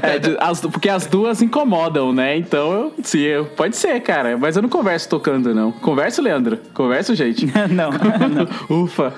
[0.02, 2.36] É, as- porque as duas incomodam, né?
[2.36, 4.36] Então, eu, sim, eu- pode ser, cara.
[4.38, 5.70] Mas eu não converso tocando, não.
[5.72, 6.58] Converso, Leandro?
[6.72, 7.46] Converso, gente?
[7.70, 8.82] não, não.
[8.84, 9.12] Ufa.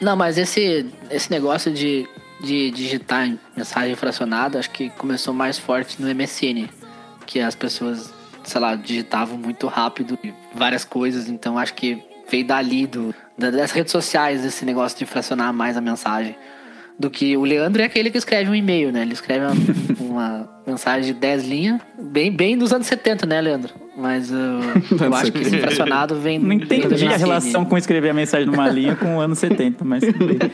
[0.00, 2.06] Não, mas esse, esse negócio de,
[2.40, 6.68] de digitar em mensagem fracionada, acho que começou mais forte no MSN.
[7.24, 8.12] Que as pessoas,
[8.44, 10.18] sei lá, digitavam muito rápido
[10.54, 11.28] várias coisas.
[11.28, 15.76] Então acho que veio dali, do, da- das redes sociais, esse negócio de fracionar mais
[15.76, 16.36] a mensagem.
[16.98, 19.02] Do que o Leandro é aquele que escreve um e-mail, né?
[19.02, 19.54] Ele escreve uma,
[20.16, 23.72] uma mensagem de 10 linhas, bem, bem dos anos 70, né, Leandro?
[23.96, 24.34] Mas uh,
[25.04, 26.38] eu acho que esse fracionado vem.
[26.38, 30.02] Não entendi a relação com escrever a mensagem numa linha com o ano 70, mas.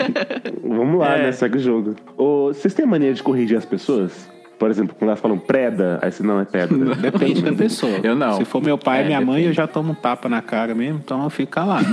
[0.62, 1.22] Vamos lá, É.
[1.24, 1.32] né?
[1.32, 1.96] Segue o jogo.
[2.16, 4.30] Ô, vocês têm a mania de corrigir as pessoas?
[4.58, 6.94] Por exemplo, quando elas falam preda, aí você não é pedra.
[6.94, 7.98] Depende da pessoa.
[8.00, 8.36] Eu não.
[8.36, 9.48] Se for meu pai É, e minha mãe, depende.
[9.48, 11.84] eu já tomo um tapa na cara mesmo, então eu fico calado.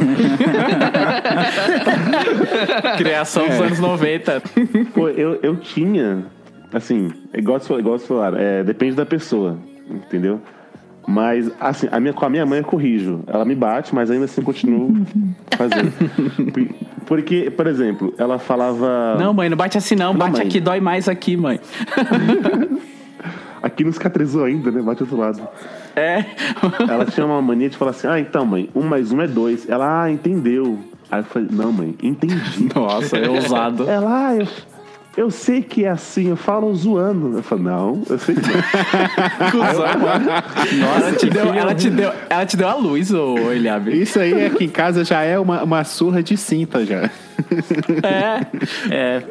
[2.98, 4.42] Criação dos anos 90.
[4.94, 6.26] Pô, eu, eu tinha,
[6.74, 9.58] assim, igual você igual você falaram, é, depende da pessoa,
[9.90, 10.40] entendeu?
[11.08, 13.22] Mas, assim, a minha, com a minha mãe eu corrijo.
[13.26, 14.94] Ela me bate, mas ainda assim eu continuo
[15.58, 15.92] fazendo.
[16.52, 19.16] Por- Porque, por exemplo, ela falava.
[19.18, 20.12] Não, mãe, não bate assim não.
[20.14, 20.48] Não, Bate mãe.
[20.48, 21.60] aqui, dói mais aqui, mãe.
[23.62, 24.82] Aqui não cicatrizou ainda, né?
[24.82, 25.48] Bate do outro lado.
[25.96, 26.24] É.
[26.88, 29.68] Ela tinha uma mania de falar assim: ah, então, mãe, um mais um é dois.
[29.68, 30.80] Ela, ah, entendeu.
[31.12, 32.36] Aí eu falei: não, mãe, entendi.
[32.74, 33.90] Nossa, é ousado.
[33.90, 34.48] Ela, ah, eu,
[35.20, 37.38] eu sei que é assim, eu falo zoando.
[37.38, 38.42] Eu falei: não, eu sei que
[40.80, 40.96] não.
[40.96, 44.02] ela, te deu, ela, te deu, ela te deu a luz, ô Eliabe.
[44.02, 47.10] Isso aí aqui em casa já é uma, uma surra de cinta já.
[48.02, 48.46] É.
[48.90, 49.24] É.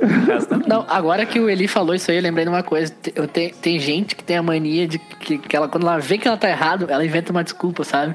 [0.67, 2.93] Não, agora que o Eli falou isso aí, eu lembrei de uma coisa.
[3.15, 6.19] Eu te- tem gente que tem a mania de que, que ela, quando ela vê
[6.19, 8.15] que ela tá errado, ela inventa uma desculpa, sabe?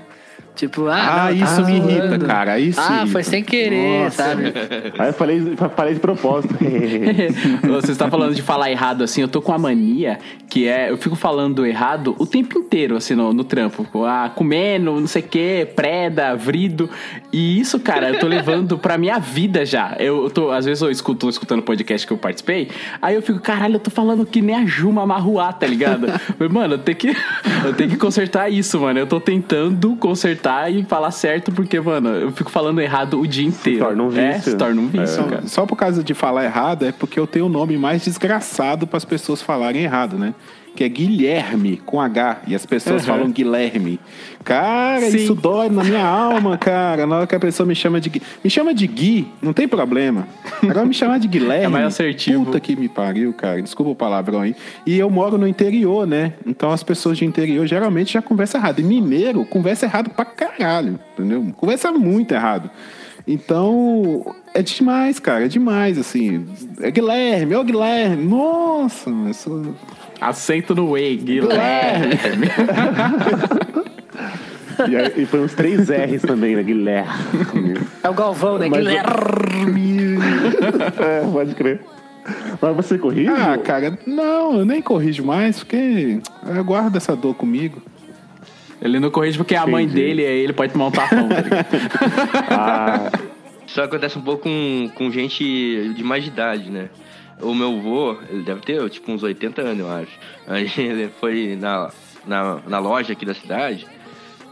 [0.55, 2.25] Tipo, ah, Ah, não, isso tá me irrita, zoando.
[2.25, 2.59] cara.
[2.59, 3.07] Isso Ah, irrita.
[3.11, 4.23] foi sem querer, Nossa.
[4.23, 4.43] sabe?
[4.99, 5.41] Aí eu falei,
[5.75, 6.55] falei de propósito.
[7.67, 10.97] Você está falando de falar errado assim, eu tô com a mania que é, eu
[10.97, 13.87] fico falando errado o tempo inteiro, assim, no, no trampo.
[14.05, 16.87] Ah, comendo, não sei o que, preda, vrido.
[17.31, 19.95] E isso, cara, eu tô levando pra minha vida já.
[19.97, 22.69] Eu, tô, às vezes eu escuto, tô escutando o podcast que eu participei,
[23.01, 26.07] aí eu fico, caralho, eu tô falando que nem a Juma Marruá, tá ligado?
[26.37, 27.07] Falei, mano, eu tenho que,
[27.65, 28.99] eu tenho que consertar isso, mano.
[28.99, 33.47] Eu tô tentando consertar e falar certo, porque, mano, eu fico falando errado o dia
[33.47, 33.79] inteiro.
[33.85, 34.51] torna um É, vício.
[34.51, 35.47] se torna um vício, Só, cara.
[35.47, 38.97] só por causa de falar errado é porque eu tenho o nome mais desgraçado para
[38.97, 40.33] as pessoas falarem errado, né?
[40.75, 43.07] Que é Guilherme com H e as pessoas Uhum.
[43.07, 43.99] falam Guilherme.
[44.43, 45.17] Cara, Sim.
[45.17, 47.05] isso dói na minha alma, cara.
[47.05, 49.67] Na hora que a pessoa me chama de Gui, me chama de Gui, não tem
[49.67, 50.27] problema.
[50.63, 51.65] Agora me chamar de Guilherme.
[51.65, 52.45] É mais assertivo.
[52.45, 53.61] Puta que me pariu, cara.
[53.61, 54.55] Desculpa o palavrão aí.
[54.85, 56.33] E eu moro no interior, né?
[56.45, 58.79] Então as pessoas de interior geralmente já conversam errado.
[58.79, 61.45] E mineiro conversa errado pra caralho, entendeu?
[61.55, 62.69] Conversa muito errado.
[63.25, 66.45] Então, é demais, cara, é demais, assim.
[66.81, 69.73] É Guilherme, ô Guilherme, nossa, isso...
[70.29, 72.15] Acento no Way, Guilherme.
[74.89, 76.63] e, aí, e foi uns três R's também, né?
[76.63, 77.79] Guilherme.
[78.03, 78.67] É o Galvão, né?
[78.69, 80.17] Mas- Guilherme.
[80.99, 81.81] é, pode crer.
[82.61, 83.27] Mas você corrige?
[83.29, 86.19] Ah, cara, não, eu nem corrijo mais, porque
[86.55, 87.81] eu guardo essa dor comigo.
[88.81, 91.27] Ele não corrige porque é a mãe dele, aí ele pode tomar um tapão.
[91.29, 91.35] tá?
[92.49, 93.11] Ah,
[93.65, 96.89] Isso acontece um pouco com, com gente de mais de idade, né?
[97.41, 100.19] O meu avô, ele deve ter tipo uns 80 anos, eu acho.
[100.47, 101.89] Aí ele foi na,
[102.25, 103.85] na, na loja aqui da cidade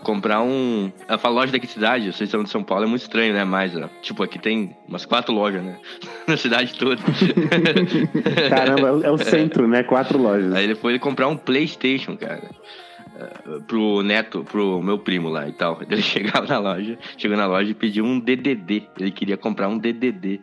[0.03, 0.91] comprar um.
[1.07, 3.43] Eu falo loja daqui da cidade, vocês são de São Paulo, é muito estranho, né?
[3.43, 3.71] Mas,
[4.01, 5.77] tipo, aqui tem umas quatro lojas, né?
[6.27, 6.99] Na cidade toda.
[8.49, 9.83] caramba, é o- é o centro, né?
[9.83, 10.53] Quatro lojas.
[10.53, 12.49] Aí ele foi comprar um PlayStation, cara.
[13.67, 15.79] Pro neto, pro meu primo lá e tal.
[15.89, 18.83] Ele chegava na loja, chegou na loja e pediu um DDD.
[18.99, 20.41] Ele queria comprar um DDD.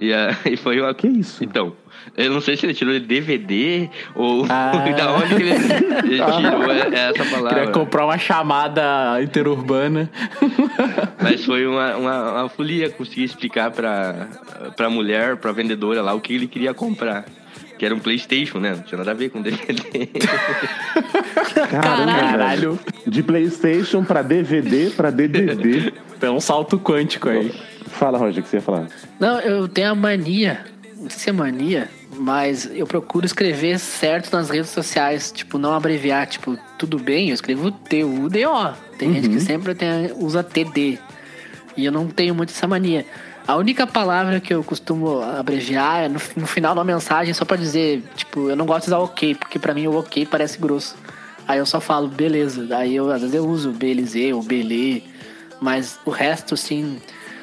[0.00, 0.94] E aí foi uma.
[0.94, 1.44] Que isso?
[1.44, 1.74] Então,
[2.16, 4.72] eu não sei se ele tirou de DVD ou Ah.
[4.96, 7.48] da onde que ele, ele tirou essa palavra.
[7.48, 10.10] Queria comprar uma chamada interurbana.
[11.22, 14.28] Mas foi uma, uma, uma folia conseguir explicar pra,
[14.76, 17.24] pra mulher, pra vendedora lá, o que ele queria comprar.
[17.80, 18.72] Que era um Playstation, né?
[18.72, 20.04] Não tinha nada a ver com DVD.
[21.70, 22.78] Caramba, Caralho.
[23.06, 25.90] De Playstation pra DVD pra DDD.
[26.20, 27.50] Tem um salto quântico aí.
[27.86, 28.86] Fala, Roger, o que você ia falar?
[29.18, 30.60] Não, eu tenho a mania,
[30.94, 35.72] não sei se é mania, mas eu procuro escrever certo nas redes sociais, tipo, não
[35.72, 38.72] abreviar, tipo, tudo bem, eu escrevo T-U-D-O.
[38.98, 40.98] Tem gente que sempre tem, usa TD.
[41.78, 43.06] E eu não tenho muito essa mania.
[43.50, 47.56] A única palavra que eu costumo abreviar é no, no final uma mensagem, só pra
[47.56, 50.94] dizer, tipo, eu não gosto de usar ok, porque pra mim o ok parece grosso.
[51.48, 52.68] Aí eu só falo, beleza.
[52.76, 55.02] Aí eu, às vezes eu uso beleza ou belê,
[55.60, 57.00] mas o resto, assim,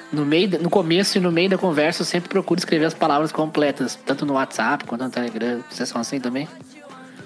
[0.10, 2.93] no meio, da- no começo e no meio da conversa, eu sempre procuro escrever as
[2.93, 5.60] palavras completas, tanto no WhatsApp quanto no Telegram.
[5.70, 6.47] Vocês são assim também?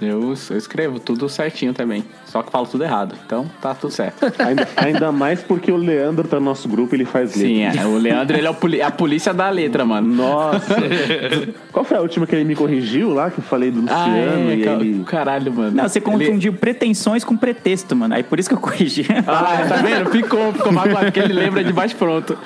[0.02, 2.04] Eu, eu escrevo tudo certinho também.
[2.26, 3.14] Só que falo tudo errado.
[3.26, 4.26] Então tá tudo certo.
[4.42, 7.82] Ainda, ainda mais porque o Leandro tá no nosso grupo e ele faz Sim, letra.
[7.82, 7.86] é.
[7.86, 10.08] O Leandro, ele é poli- a polícia da letra, mano.
[10.16, 10.76] Nossa!
[11.72, 14.50] Qual foi a última que ele me corrigiu lá, que eu falei do Ah, Luciano
[14.52, 15.04] é, e ca- ele...
[15.06, 15.72] caralho, mano.
[15.76, 18.16] Não, você Ele- confundiu pretensões com pretexto, mano.
[18.16, 19.06] Aí por isso que eu corrigi.
[19.28, 20.10] Ah, tá vendo?
[20.10, 22.38] Ficou, ficou magoado, porque ele lembra de mais pronto.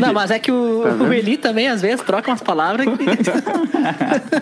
[0.00, 2.86] Não, mas é que o, Tá o Eli também, às vezes, troca umas palavras.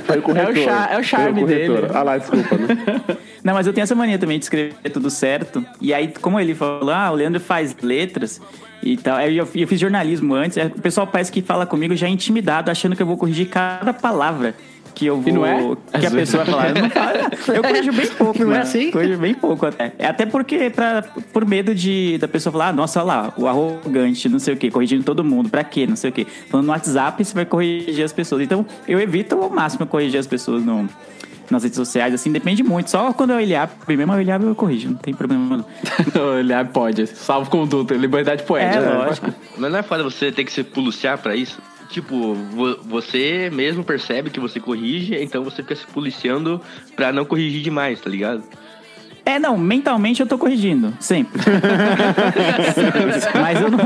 [0.05, 0.57] Foi o corretor.
[0.57, 1.47] É o cha- é o charme Foi o
[2.05, 2.77] lá, desculpa, né?
[3.43, 5.65] Não, mas eu tenho essa mania também de escrever tudo certo.
[5.81, 8.41] E aí, como ele falou, ah, o Leandro faz letras
[8.83, 9.21] e tal.
[9.21, 10.57] Eu, eu fiz jornalismo antes.
[10.57, 13.93] aí O pessoal parece que fala comigo já intimidado, achando que eu vou corrigir cada
[13.93, 14.55] palavra
[14.95, 15.29] que eu vou.
[15.29, 15.77] E não é?
[15.99, 16.69] Que a pessoa vai falar.
[16.77, 17.19] Eu, não falo,
[17.55, 18.63] eu corrijo bem pouco, Não é mano.
[18.63, 18.91] assim?
[18.91, 19.93] Corrijo bem pouco até.
[19.99, 21.03] É até porque, pra,
[21.33, 24.57] por medo de da pessoa falar, ah, nossa, olha lá, o arrogante, não sei o
[24.57, 26.27] quê, corrigindo todo mundo, pra quê, não sei o quê.
[26.49, 28.43] Falando no WhatsApp, você vai corrigir as pessoas.
[28.43, 30.89] Então, eu evito ao máximo corrigir as pessoas no
[31.51, 32.91] nas redes sociais, assim, depende muito.
[32.91, 35.65] Só quando eu olhar, primeiro eu olhar, eu corrijo, não tem problema não.
[36.39, 37.07] Ele ah, pode.
[37.07, 38.85] Salvo conduta, liberdade poética.
[38.85, 39.35] É, lógico.
[39.57, 41.61] Mas não é foda você ter que se policiar pra isso?
[41.91, 46.61] Tipo, vo- você mesmo percebe que você corrige, então você fica se policiando
[46.97, 48.43] pra não corrigir demais, tá ligado?
[49.25, 51.41] É, não, mentalmente eu tô corrigindo, sempre.
[53.41, 53.79] Mas eu não.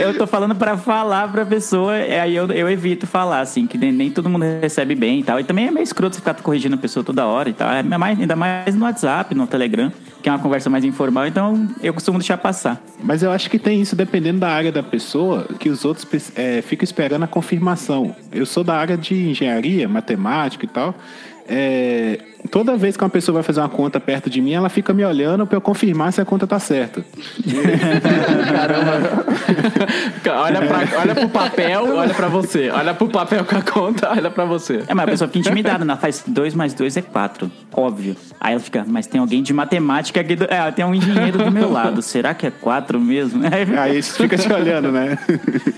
[0.00, 3.78] Eu tô falando pra falar pra pessoa, é, aí eu, eu evito falar, assim, que
[3.78, 5.38] nem, nem todo mundo recebe bem e tal.
[5.38, 7.70] E também é meio escroto você ficar corrigindo a pessoa toda hora e tal.
[7.70, 11.68] É mais, ainda mais no WhatsApp, no Telegram, que é uma conversa mais informal, então
[11.82, 12.82] eu costumo deixar passar.
[13.02, 16.62] Mas eu acho que tem isso dependendo da área da pessoa, que os outros é,
[16.62, 18.14] ficam esperando a confirmação.
[18.32, 20.94] Eu sou da área de engenharia, matemática e tal.
[21.52, 24.94] É, toda vez que uma pessoa vai fazer uma conta perto de mim, ela fica
[24.94, 27.04] me olhando pra eu confirmar se a conta tá certa.
[30.30, 32.70] olha, pra, olha pro papel, olha pra você.
[32.70, 34.84] Olha pro papel com a conta, olha pra você.
[34.86, 35.92] É, mas a pessoa fica intimidada, né?
[35.92, 38.14] Ela faz 2 mais 2 é 4, óbvio.
[38.40, 40.44] Aí ela fica, mas tem alguém de matemática aqui, do...
[40.44, 43.42] é, tem um engenheiro do meu lado, será que é 4 mesmo?
[43.76, 45.18] Aí fica te olhando, né?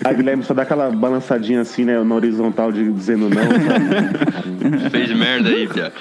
[0.05, 3.43] A Guilherme só dá aquela balançadinha assim, né, na horizontal, de, dizendo não.
[4.91, 5.93] Fez merda aí, Pia.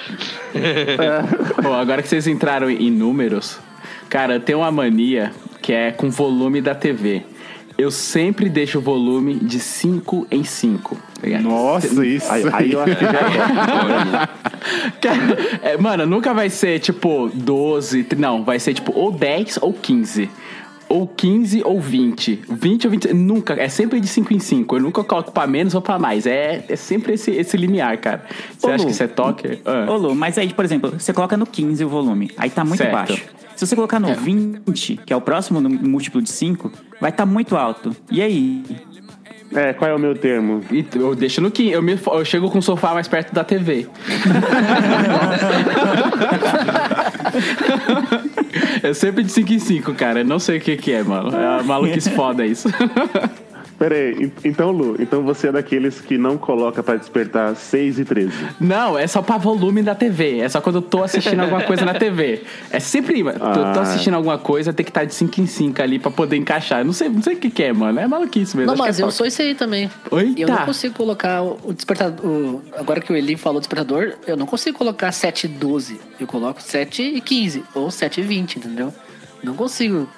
[1.62, 3.58] Bom, agora que vocês entraram em números,
[4.08, 7.22] cara, tem uma mania que é com volume da TV.
[7.78, 10.96] Eu sempre deixo o volume de 5 em 5.
[11.42, 12.30] Nossa, isso.
[12.30, 14.28] Aí, aí eu acho que já é.
[15.00, 19.72] Cara, é, mano, nunca vai ser tipo 12, não, vai ser tipo ou 10 ou
[19.72, 20.28] 15.
[20.92, 22.42] Ou 15 ou 20.
[22.50, 23.14] 20 ou 20.
[23.14, 23.54] Nunca.
[23.54, 24.76] É sempre de 5 em 5.
[24.76, 26.26] Eu nunca coloco pra menos ou pra mais.
[26.26, 28.26] É, é sempre esse, esse limiar, cara.
[28.58, 28.84] Você acha Lu.
[28.84, 29.58] que isso é toque?
[29.64, 29.90] Ah.
[29.90, 32.78] Ô, Lu, mas aí, por exemplo, você coloca no 15 o volume, aí tá muito
[32.78, 32.92] Certo.
[32.92, 33.24] baixo.
[33.56, 36.70] Se você colocar no 20, que é o próximo múltiplo de 5,
[37.00, 37.96] vai estar muito alto.
[38.10, 38.62] E aí?
[39.54, 40.62] É, qual é o meu termo?
[40.70, 41.70] E eu deixo no 15.
[41.70, 43.86] Eu, me, eu chego com o sofá mais perto da TV.
[48.82, 50.20] é sempre de 5 em 5, cara.
[50.20, 51.36] Eu não sei o que, que é, mano.
[51.36, 52.68] É uma maluquice foda isso.
[53.82, 57.98] Pera aí, en- então, Lu, então você é daqueles que não coloca pra despertar 6
[57.98, 58.30] e 13.
[58.60, 60.38] Não, é só pra volume da TV.
[60.38, 62.44] É só quando eu tô assistindo alguma coisa na TV.
[62.70, 63.18] É sempre.
[63.18, 63.80] Eu tô Ah.
[63.80, 66.78] assistindo alguma coisa, tem que estar de 5 em 5 ali pra poder encaixar.
[66.78, 67.98] Eu não sei, não sei o que, que é, mano.
[67.98, 68.66] É maluquice mesmo.
[68.68, 69.90] Não, Acho que mas é eu sou esse aí também.
[70.12, 70.40] Eita.
[70.42, 72.24] Eu não consigo colocar o despertador.
[72.24, 76.00] o- agora que o Eli falou despertador, eu não consigo colocar 7 e 12.
[76.20, 77.64] Eu coloco 7 e 15.
[77.74, 78.94] Ou 7 e 20, entendeu?
[79.42, 80.08] Não consigo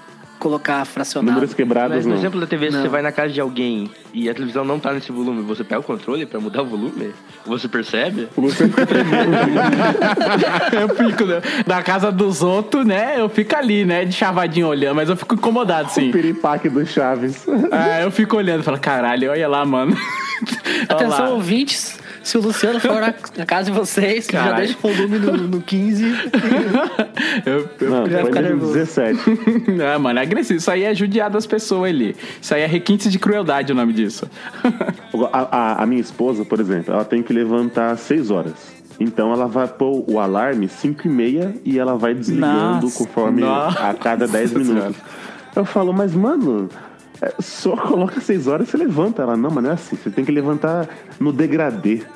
[0.44, 1.32] colocar fracionado.
[1.32, 2.18] Números quebrados, Mas no não.
[2.18, 2.82] exemplo da TV, se Não.
[2.82, 5.80] você vai na casa de alguém e a televisão não tá nesse volume, você pega
[5.80, 7.14] o controle pra mudar o volume?
[7.46, 8.28] Você percebe?
[8.36, 8.44] O.
[10.76, 13.18] Eu fico né, na casa dos outros, né?
[13.18, 14.04] Eu fico ali, né?
[14.04, 16.10] De chavadinho olhando, mas eu fico incomodado, sim.
[16.10, 17.46] Piripaque do Chaves.
[17.72, 19.96] Ah, eu fico olhando e falo, caralho, olha lá, mano.
[20.88, 21.30] Atenção, lá.
[21.30, 21.98] ouvintes.
[22.24, 24.56] Se o Luciano for na, na casa de vocês, já Caralho.
[24.66, 26.04] deixa o volume no, no 15.
[27.46, 28.72] Eu, eu Não, Já foi fica no nervoso.
[28.74, 29.20] 17.
[29.94, 30.58] Ah, mano, é agressivo.
[30.58, 32.16] Isso aí é judiar das pessoas ali.
[32.40, 34.28] Isso aí é requinte de crueldade o nome disso.
[35.32, 38.54] A, a- a minha esposa, por exemplo, ela tem que levantar às 6 horas.
[38.98, 42.98] Então ela vai pôr o alarme 5 e meia e ela vai desligando Nossa.
[42.98, 44.96] conforme Nossa a cada 10 minutos.
[45.54, 46.68] Eu falo, mas mano,
[47.38, 49.22] só coloca 6 horas e você levanta.
[49.22, 49.96] Ela, não, mas não é assim.
[49.96, 50.88] Você tem que levantar
[51.18, 52.02] no degradê.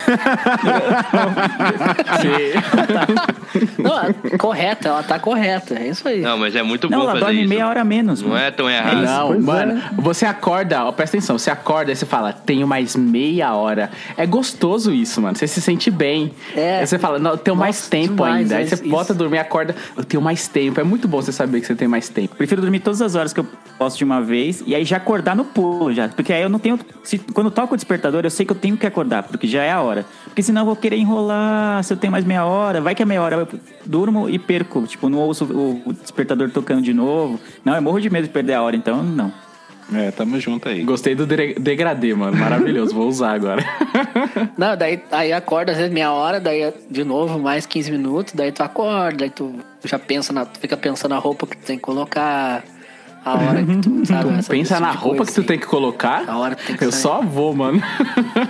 [3.79, 5.75] Não, é correta, ela tá correta.
[5.75, 6.21] É isso aí.
[6.21, 7.49] Não, mas é muito Não, bom ela fazer dorme isso.
[7.49, 8.23] meia hora menos.
[8.23, 8.43] Não mano.
[8.43, 9.03] é tão errado.
[9.03, 12.97] Não, Pois mano, você acorda, ó, presta atenção, você acorda e você fala, tenho mais
[12.97, 13.91] meia hora.
[14.17, 15.37] É gostoso isso, mano.
[15.37, 16.33] Você se sente bem.
[16.55, 16.81] É.
[16.81, 18.57] Aí você fala, não, eu tenho mais tempo demais, ainda.
[18.57, 18.89] Aí é você isso.
[18.89, 20.81] bota a dormir, acorda, eu tenho mais tempo.
[20.81, 22.37] É muito bom você saber que você tem mais tempo.
[22.37, 23.47] Prefiro dormir todas as horas que eu
[23.79, 24.63] posso de uma vez.
[24.67, 26.09] E aí já acordar no pulo já.
[26.09, 26.79] Porque aí eu não tenho.
[27.05, 29.71] se- quando toco o despertador, eu sei que eu tenho que acordar, porque já é
[29.71, 30.05] a hora.
[30.25, 33.07] Porque senão eu vou querer enrolar, se eu tenho mais meia hora, vai que a
[33.07, 33.49] meia hora eu
[33.85, 34.83] durmo e perco.
[34.87, 37.39] Tipo, não ouço o, o despertador tocando de novo.
[37.65, 39.33] Não, eu morro de medo de perder a hora, então não.
[39.95, 40.83] É, tamo junto aí.
[40.85, 42.37] Gostei do degradê, mano.
[42.37, 42.95] Maravilhoso.
[42.95, 43.65] Vou usar agora.
[44.59, 48.53] Não, daí aí acorda às vezes meia hora, daí de novo mais 15 minutos, daí
[48.53, 51.77] tu acorda, daí tu já pensa na, tu fica pensando na roupa que tu tem
[51.79, 52.63] que colocar,
[53.33, 54.31] a hora que tu, sabe?
[54.39, 55.47] essa- Pensa esse na tipo roupa que tu assim.
[55.49, 56.25] tem que colocar.
[56.29, 57.03] A hora que tem que Eu sair.
[57.03, 57.83] só vou, mano.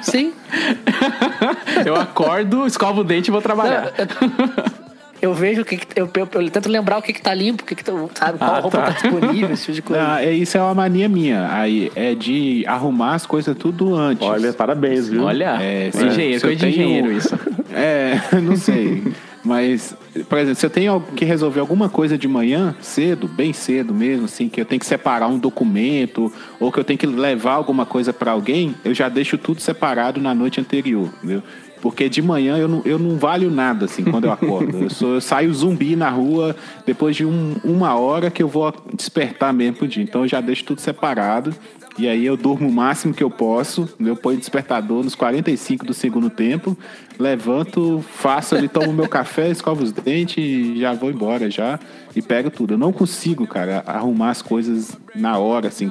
[0.03, 0.33] Sim.
[1.85, 3.93] Eu acordo, escovo o dente e vou trabalhar.
[3.99, 4.88] Eu
[5.35, 7.67] vejo o que, que eu, eu, eu tento lembrar o que, que tá limpo, o
[7.67, 8.85] que, que tá, sabe, qual Ah, roupa tá.
[8.87, 8.93] tá.
[8.93, 10.03] disponível, esse tipo de coisa.
[10.15, 11.49] Ah, é, isso é uma mania minha.
[11.53, 14.27] Aí é de arrumar as coisas tudo antes.
[14.27, 15.25] Olha, parabéns, viu?
[15.25, 17.39] Olha, É, se- engenheiro, eu coisa de engenheiro isso.
[17.71, 19.05] É, não sei.
[19.45, 19.95] Mas,
[20.29, 24.25] por exemplo, se eu tenho que resolver alguma coisa de manhã, cedo, bem cedo mesmo,
[24.25, 27.87] assim, que eu tenho que separar um documento, ou que eu tenho que levar alguma
[27.87, 31.43] coisa pra alguém, eu já deixo tudo separado na noite anterior, entendeu?
[31.81, 34.77] Porque de manhã eu não, eu não valho nada, assim, quando eu acordo.
[34.85, 36.57] Eu, sou, eu saio zumbi na rua
[36.87, 40.03] depois de um- uma hora que eu vou despertar mesmo pro dia.
[40.03, 41.55] Então eu já deixo tudo separado.
[41.99, 43.89] E aí eu durmo o máximo que eu posso.
[43.99, 46.77] Eu ponho despertador nos 45 do segundo tempo.
[47.19, 51.79] Levanto, faço ali, tomo meu café, escovo os dentes e já vou embora já.
[52.15, 52.75] E pego tudo.
[52.75, 55.91] Eu não consigo, cara, arrumar as coisas na hora, assim.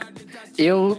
[0.57, 0.97] Eu,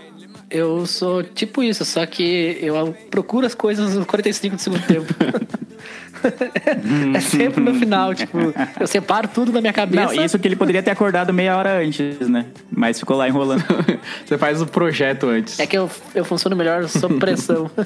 [0.51, 5.15] eu sou tipo isso, só que eu procuro as coisas nos 45 do segundo tempo.
[7.15, 8.39] é sempre no final, tipo,
[8.81, 10.15] eu separo tudo da minha cabeça.
[10.15, 12.47] Não, isso que ele poderia ter acordado meia hora antes, né?
[12.71, 13.65] Mas ficou lá enrolando.
[14.25, 15.61] Você faz o projeto antes.
[15.61, 17.71] É que eu, eu funciono melhor sob pressão.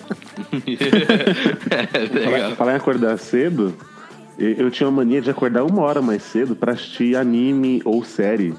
[2.24, 3.74] Falar, falar em acordar cedo,
[4.38, 8.04] eu, eu tinha uma mania de acordar uma hora mais cedo pra assistir anime ou
[8.04, 8.54] série.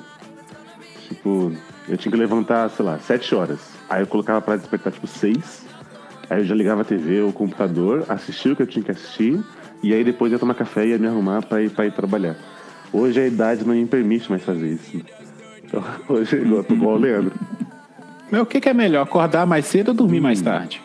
[1.07, 1.53] Tipo,
[1.87, 3.72] eu tinha que levantar, sei lá, sete horas.
[3.93, 5.63] Aí eu colocava pra despertar, tipo, seis.
[6.27, 8.89] Aí eu já ligava a TV ou o computador, assistia o que eu tinha que
[8.89, 9.39] assistir.
[9.83, 12.35] E aí depois ia tomar café e ia me arrumar pra ir, pra ir trabalhar.
[12.91, 14.99] Hoje a idade não me permite mais fazer isso.
[15.63, 17.33] Então, hoje eu tô igual o Leandro.
[18.31, 20.81] Mas o que, que é melhor, acordar mais cedo ou dormir mais tarde?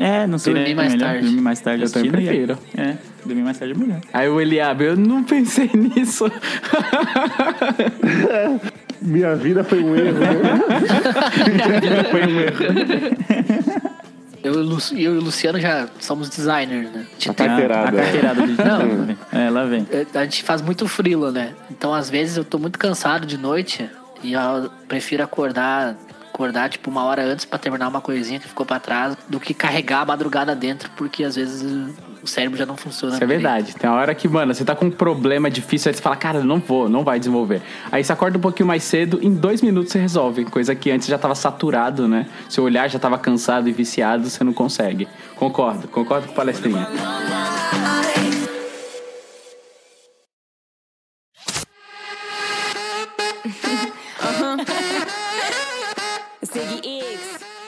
[0.00, 0.74] É, não sei, Dormir né?
[0.74, 1.24] mais melhor tarde.
[1.24, 2.58] Dormir mais tarde Eu também prefiro.
[2.76, 4.00] É, dormir mais tarde é melhor.
[4.12, 6.24] Aí o Eliabe, eu não pensei nisso.
[9.04, 10.18] Minha vida foi um erro.
[10.18, 10.34] né?
[12.10, 13.94] Foi um erro.
[14.42, 17.06] Eu, e eu e o Luciano já somos designers, né?
[17.26, 17.88] A A carteirada.
[17.88, 19.16] A carteirada de Não.
[19.32, 19.86] É, lá vem.
[19.90, 21.54] É, A gente faz muito frila, né?
[21.70, 23.88] Então, às vezes, eu tô muito cansado de noite
[24.22, 25.96] e eu prefiro acordar,
[26.32, 29.54] acordar tipo uma hora antes pra terminar uma coisinha que ficou pra trás do que
[29.54, 31.94] carregar a madrugada dentro, porque às vezes
[32.24, 33.14] o cérebro já não funciona.
[33.14, 33.42] Isso é direito.
[33.42, 33.76] verdade.
[33.76, 36.42] Tem uma hora que, mano, você tá com um problema difícil, aí você fala, cara,
[36.42, 37.60] não vou, não vai desenvolver.
[37.92, 40.46] Aí você acorda um pouquinho mais cedo, em dois minutos você resolve.
[40.46, 42.26] Coisa que antes já tava saturado, né?
[42.48, 45.06] Seu olhar já tava cansado e viciado, você não consegue.
[45.36, 46.88] Concordo, concordo com o palestrinha.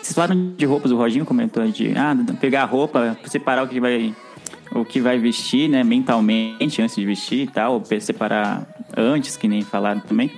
[0.02, 3.80] Vocês falaram de roupas, o Roginho comentou de ah, pegar a roupa, separar o que
[3.80, 4.14] vai
[4.76, 8.66] o que vai vestir, né, mentalmente antes de vestir e tal, ou separar
[8.96, 10.30] antes, que nem falaram também.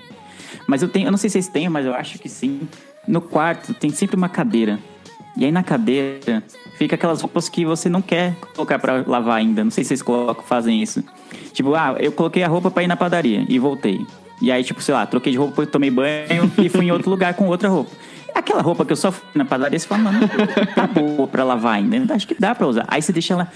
[0.66, 2.68] Mas eu tenho, eu não sei se vocês têm, mas eu acho que sim.
[3.06, 4.78] No quarto tem sempre uma cadeira.
[5.36, 6.42] E aí na cadeira
[6.76, 9.62] fica aquelas roupas que você não quer colocar pra lavar ainda.
[9.62, 11.02] Não sei se vocês colocam, fazem isso.
[11.52, 14.04] Tipo, ah, eu coloquei a roupa pra ir na padaria e voltei.
[14.42, 17.34] E aí, tipo, sei lá, troquei de roupa, tomei banho e fui em outro lugar
[17.34, 17.90] com outra roupa.
[18.34, 20.20] Aquela roupa que eu só fui na padaria, você fala, mano,
[20.74, 22.14] tá boa pra lavar ainda.
[22.14, 22.84] Acho que dá pra usar.
[22.88, 23.50] Aí você deixa ela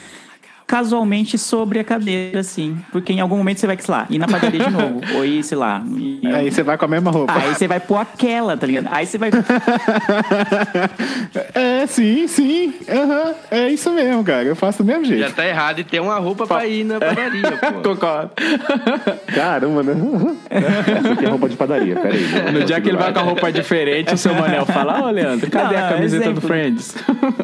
[0.72, 2.78] casualmente sobre a cadeira, assim.
[2.90, 5.02] Porque em algum momento você vai, sei lá, ir na padaria de novo.
[5.16, 5.82] ou ir, sei lá.
[5.98, 7.30] ir- Aí você vai com a mesma roupa.
[7.30, 8.88] Aí você vai pôr aquela, tá ligado?
[8.90, 9.28] Aí você vai.
[11.54, 12.74] É, sim, sim.
[12.88, 13.34] Aham.
[13.50, 14.44] É isso mesmo, cara.
[14.44, 15.20] Eu faço do mesmo jeito.
[15.20, 17.90] Já tá errado e ter uma roupa pra ir na padaria, pô.
[17.90, 18.30] Concordo.
[19.34, 19.94] Caramba, né?
[20.50, 22.52] Essa aqui é roupa de padaria, peraí.
[22.52, 25.50] No dia que ele vai com a roupa diferente, o seu Manel fala, ô Leandro,
[25.50, 26.40] cadê Não, a camiseta exemplo.
[26.40, 26.94] do Friends?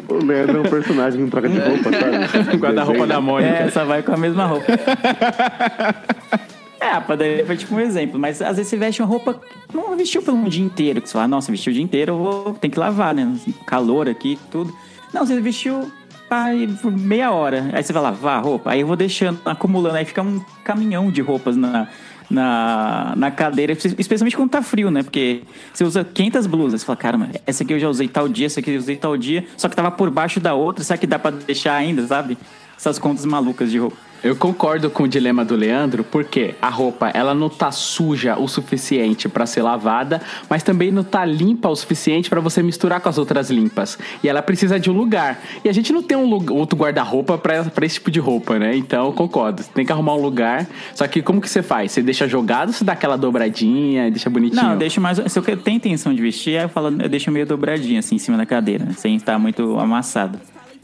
[0.07, 2.57] O Leandro é um personagem que não troca de roupa, sabe?
[2.57, 3.53] Guarda-roupa da Mônica.
[3.53, 4.65] É, só vai com a mesma roupa.
[6.81, 9.39] É, a padaria foi tipo um exemplo, mas às vezes você veste uma roupa,
[9.73, 12.17] não vestiu pelo um dia inteiro, que você fala, nossa, vestiu o dia inteiro, eu
[12.17, 13.35] vou, tem que lavar, né?
[13.65, 14.73] Calor aqui, tudo.
[15.13, 15.91] Não, você vestiu
[16.29, 19.97] aí, por meia hora, aí você vai lavar a roupa, aí eu vou deixando, acumulando,
[19.97, 21.89] aí fica um caminhão de roupas na,
[22.29, 25.03] na, na cadeira, especialmente quando tá frio, né?
[25.03, 25.41] Porque
[25.73, 28.59] você usa 500 blusas, você fala, caramba, essa aqui eu já usei tal dia, essa
[28.59, 31.17] aqui eu usei tal dia, só que tava por baixo da outra, será que dá
[31.17, 32.37] pra deixar ainda, sabe?
[32.79, 33.97] Essas contas malucas de roupa.
[34.21, 38.49] Eu concordo com o dilema do Leandro, porque a roupa ela não tá suja o
[38.49, 43.07] suficiente pra ser lavada, mas também não tá limpa o suficiente pra você misturar com
[43.07, 43.97] as outras limpas.
[44.21, 45.39] E ela precisa de um lugar.
[45.63, 48.59] E a gente não tem um lugar, outro guarda-roupa pra pra esse tipo de roupa,
[48.59, 48.75] né?
[48.75, 49.63] Então eu concordo.
[49.63, 50.67] Você tem que arrumar um lugar.
[50.93, 51.93] Só que como que você faz?
[51.93, 54.61] Você deixa jogado ou você dá aquela dobradinha e deixa bonitinho?
[54.61, 55.17] Não, eu deixo mais.
[55.31, 58.15] Se eu que- tenho intenção de vestir, aí eu falo, eu deixo meio dobradinho, assim,
[58.15, 60.37] em cima da cadeira, sem estar muito amassado.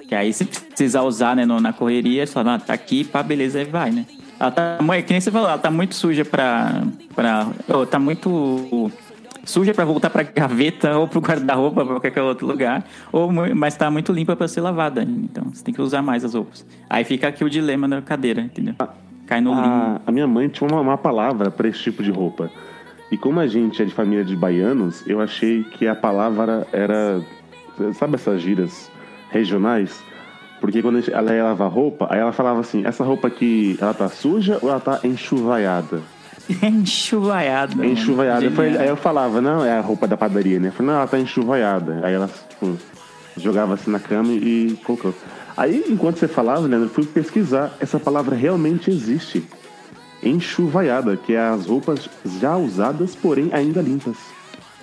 [0.08, 3.24] Que aí se precisar usar, né, no- na correria, você fala, ah, tá aqui, pá,
[3.24, 4.06] beleza, aí vai, né?
[4.40, 6.84] Ela tá, que nem você falou, ela tá muito suja pra.
[7.16, 8.92] pra oh, tá muito
[9.46, 12.84] suja pra voltar pra gaveta ou pro guarda-roupa, pra qualquer outro lugar.
[13.12, 15.04] Ou, mas tá muito limpa pra ser lavada.
[15.04, 16.66] Então você tem que usar mais as roupas.
[16.90, 18.76] Aí fica aqui o dilema da cadeira, entendeu?
[19.26, 19.54] Cai no.
[19.54, 22.52] A, a minha mãe tinha uma, uma palavra pra esse tipo de roupa.
[23.12, 27.22] E como a gente é de família de baianos, eu achei que a palavra era.
[27.94, 28.90] Sabe essas gírias
[29.30, 30.04] regionais?
[30.60, 34.10] Porque quando ela ia lavar roupa, aí ela falava assim: essa roupa aqui, ela tá
[34.10, 36.02] suja ou ela tá enxuvaiada?
[36.62, 37.76] Enxuvaiada.
[37.76, 37.90] mano.
[37.90, 38.46] Enxuvaiada.
[38.80, 40.70] Aí eu falava, não, é a roupa da padaria, né?
[40.70, 42.02] Eu falei, não, ela tá enxuvaiada.
[42.04, 42.78] Aí ela, tipo,
[43.38, 45.14] jogava assim na cama e colocou.
[45.58, 47.74] Aí, enquanto você falava, Leandro, eu fui pesquisar.
[47.80, 49.48] Essa palavra realmente existe.
[50.22, 52.10] Enxuvaiada, que é as roupas
[52.40, 54.18] já usadas, porém ainda limpas.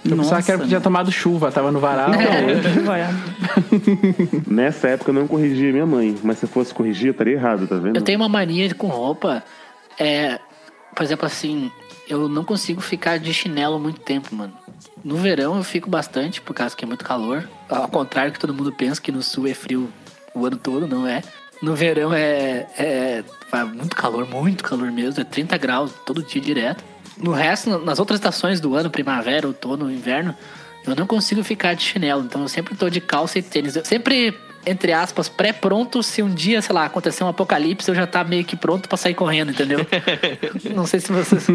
[0.04, 2.10] Eu pensava que era Nossa, porque tinha tomado chuva, tava no varal.
[2.12, 3.14] Enxuvaiada.
[4.46, 7.66] Nessa época eu não corrigia minha mãe, mas se eu fosse corrigir, eu estaria errado,
[7.66, 7.96] tá vendo?
[7.96, 9.42] Eu tenho uma mania com roupa.
[9.98, 10.38] É,
[10.94, 11.70] por exemplo, assim,
[12.08, 14.52] eu não consigo ficar de chinelo muito tempo, mano.
[15.04, 17.48] No verão eu fico bastante, por causa que é muito calor.
[17.68, 19.88] Ao contrário que todo mundo pensa que no sul é frio
[20.34, 21.22] o ano todo, não é.
[21.60, 23.24] No verão é, é
[23.64, 26.82] muito calor, muito calor mesmo, é 30 graus todo dia direto.
[27.22, 30.34] No resto, nas outras estações do ano, primavera, outono, inverno,
[30.86, 32.22] eu não consigo ficar de chinelo.
[32.24, 33.76] Então eu sempre tô de calça e tênis.
[33.76, 36.02] Eu sempre, entre aspas, pré-pronto.
[36.02, 38.98] Se um dia, sei lá, acontecer um apocalipse, eu já tá meio que pronto pra
[38.98, 39.86] sair correndo, entendeu?
[40.74, 41.46] não sei se vocês.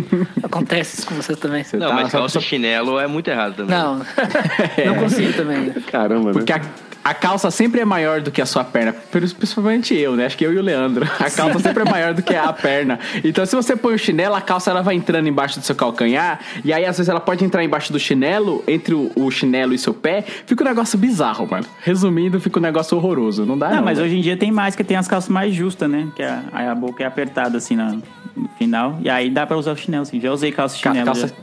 [0.42, 1.66] Acontece isso com vocês também.
[1.74, 3.78] Não, tá- mas calça e chinelo é muito errado também.
[3.78, 3.98] Não.
[4.86, 5.72] não consigo também.
[5.92, 6.62] Caramba, Porque né?
[6.62, 8.94] a, a calça sempre é maior do que a sua perna.
[9.12, 10.26] Principalmente eu, né?
[10.26, 11.06] Acho que eu e o Leandro.
[11.20, 13.00] A calça sempre é maior do que a perna.
[13.24, 16.40] Então, se você põe o chinelo, a calça ela vai entrando embaixo do seu calcanhar.
[16.66, 19.78] E aí, às vezes, ela pode entrar embaixo do chinelo, entre o, o chinelo e
[19.78, 20.22] seu pé.
[20.46, 21.66] Fica um negócio bizarro, mano.
[21.82, 23.46] Resumindo, fica um negócio horroroso.
[23.46, 23.76] Não dá, não.
[23.78, 24.10] Não, mas velho.
[24.10, 26.08] hoje em dia tem mais, que tem as calças mais justas, né?
[26.16, 27.92] Que a, a boca é apertada assim na,
[28.36, 28.98] no final.
[29.02, 30.20] E aí dá pra usar o chinelo, assim.
[30.20, 31.06] Já usei calça Ca- chinelo.
[31.06, 31.34] calça, já.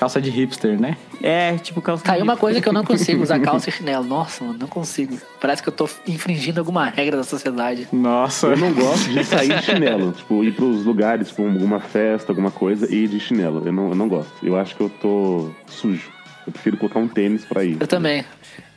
[0.00, 0.96] Calça de hipster, né?
[1.22, 4.02] É, tipo calça Tá aí uma coisa que eu não consigo usar calça e chinelo.
[4.02, 5.18] Nossa, mano, não consigo.
[5.38, 7.86] Parece que eu tô infringindo alguma regra da sociedade.
[7.92, 8.46] Nossa.
[8.46, 10.12] Eu não gosto de sair de chinelo.
[10.12, 13.62] tipo, ir pros lugares, tipo, alguma festa, alguma coisa, e ir de chinelo.
[13.66, 14.32] Eu não, eu não gosto.
[14.42, 16.10] Eu acho que eu tô sujo.
[16.46, 17.76] Eu prefiro colocar um tênis pra ir.
[17.78, 18.24] Eu também.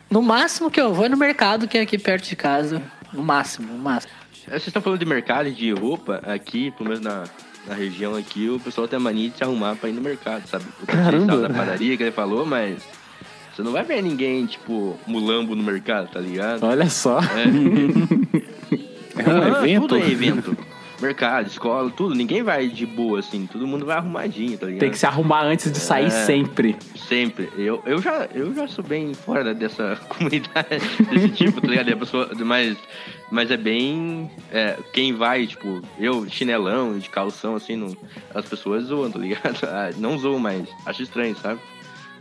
[0.09, 2.81] No máximo que eu vou é no mercado, que é aqui perto de casa.
[3.13, 4.11] No máximo, no máximo.
[4.45, 7.23] Vocês estão falando de mercado e de roupa aqui, pelo menos na,
[7.67, 10.47] na região aqui, o pessoal tem a mania de se arrumar pra ir no mercado,
[10.47, 10.65] sabe?
[10.81, 11.37] O Caramba.
[11.47, 12.77] da padaria que ele falou, mas
[13.55, 16.63] você não vai ver ninguém, tipo, mulambo no mercado, tá ligado?
[16.63, 17.19] Olha só.
[17.19, 17.47] É
[19.29, 19.87] um Ah, evento?
[19.87, 20.57] Tudo é evento.
[21.03, 22.15] Mercado, escola, tudo.
[22.15, 23.45] Ninguém vai de boa, assim.
[23.45, 24.79] Todo mundo vai arrumadinho, tá ligado?
[24.79, 26.09] Tem que se arrumar antes de sair É.
[26.09, 26.75] sempre.
[26.95, 27.49] Sempre.
[27.57, 30.79] Eu, eu, já, eu já sou bem fora dessa comunidade,
[31.11, 31.93] desse tipo, tá ligado?
[31.93, 32.77] A pessoa, mas,
[33.29, 34.31] mas é bem.
[34.51, 37.95] é, quem vai, tipo, eu, chinelão, de calção, assim, não,
[38.33, 39.59] as pessoas zoam, tá ligado?
[39.63, 41.59] Ah, Não zoam, mas acho estranho, sabe?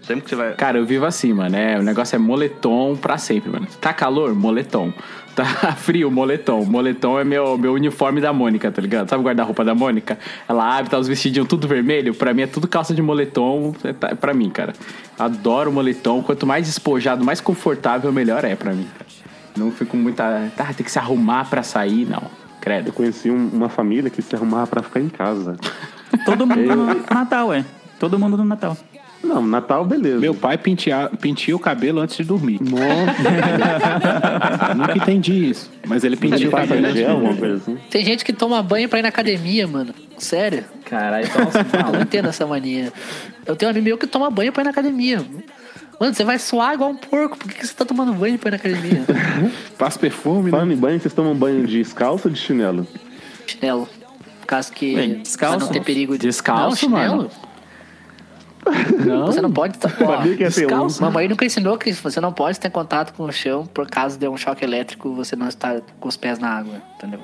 [0.01, 0.55] Sempre que você vai.
[0.55, 1.55] Cara, eu vivo assim, mano.
[1.57, 3.69] É, o negócio é moletom pra sempre, mano.
[3.81, 4.35] Tá calor?
[4.35, 4.93] Moletom.
[5.35, 5.45] Tá
[5.77, 6.11] frio?
[6.11, 6.65] Moletom.
[6.65, 9.09] Moletom é meu, meu uniforme da Mônica, tá ligado?
[9.09, 10.19] Sabe o guarda-roupa da Mônica?
[10.49, 12.15] Ela abre, tá os vestidinhos tudo vermelho.
[12.15, 13.75] Pra mim é tudo calça de moletom.
[13.85, 14.73] É, tá- é pra mim, cara.
[15.19, 16.23] Adoro moletom.
[16.23, 18.87] Quanto mais despojado, mais confortável, melhor é pra mim.
[18.99, 19.11] cara.
[19.57, 20.51] Não fico muita.
[20.57, 22.23] Tá, tem que se arrumar pra sair, não.
[22.61, 22.89] Credo.
[22.89, 25.57] Eu conheci um- uma família que se arrumava pra ficar em casa.
[26.25, 27.65] Todo mundo no Natal, é.
[27.99, 28.77] Todo mundo no Natal.
[29.23, 30.19] Não, Natal, beleza.
[30.19, 32.59] Meu pai penteia, penteia o cabelo antes de dormir.
[34.77, 35.71] Nunca entendi isso.
[35.87, 37.53] Mas ele penteia o cabelo antes de dormir.
[37.53, 37.79] assim.
[37.91, 39.95] Tem gente que toma banho pra ir na academia, mano.
[40.19, 40.65] Sério.
[40.85, 41.27] Caralho,
[41.87, 42.93] Eu não entendo essa mania.
[43.47, 45.25] Eu tenho um amigo meu que toma banho pra ir na academia.
[46.01, 47.39] Mano, você vai suar igual um porco.
[47.39, 49.05] Por que você tá tomando banho pra ir na academia?
[49.79, 50.51] Passa perfume, né?
[50.51, 52.87] Falando em banho, vocês tomam banho de descalço ou de chinelo?
[53.47, 53.89] Chinelo.
[54.41, 55.59] Por causa que Bem, descalço?
[55.59, 56.27] pra não ter perigo de...
[56.27, 57.17] Descalço, não, chinelo.
[57.19, 57.31] mano.
[59.05, 59.27] Não.
[59.27, 59.91] Você não pode estar.
[60.01, 60.37] Um.
[60.37, 61.03] Descalço.
[61.03, 64.29] Mamãe nunca ensinou que você não pode ter contato com o chão por caso de
[64.29, 67.21] um choque elétrico você não está com os pés na água, entendeu?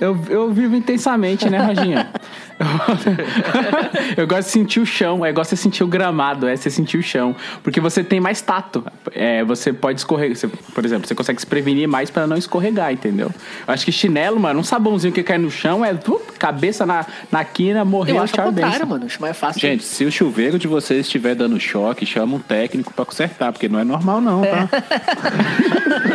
[0.00, 2.10] Eu, eu vivo intensamente, né, Roginha?
[4.16, 6.98] eu gosto de sentir o chão, é gosto de sentir o gramado, é você sentir
[6.98, 7.34] o chão.
[7.62, 8.84] Porque você tem mais tato.
[9.12, 10.36] É, você pode escorregar.
[10.36, 13.30] você- por exemplo, você consegue se prevenir mais pra não escorregar, entendeu?
[13.66, 17.06] Eu acho que chinelo, mano, um sabãozinho que cai no chão é uh, cabeça na,
[17.32, 19.06] na quina, morreu, Eu acho tchau, contrário, mano.
[19.06, 19.60] Acho mais fácil.
[19.60, 23.68] Gente, se o chuveiro de vocês estiver dando choque, chama um técnico pra consertar, porque
[23.68, 24.68] não é normal não, tá?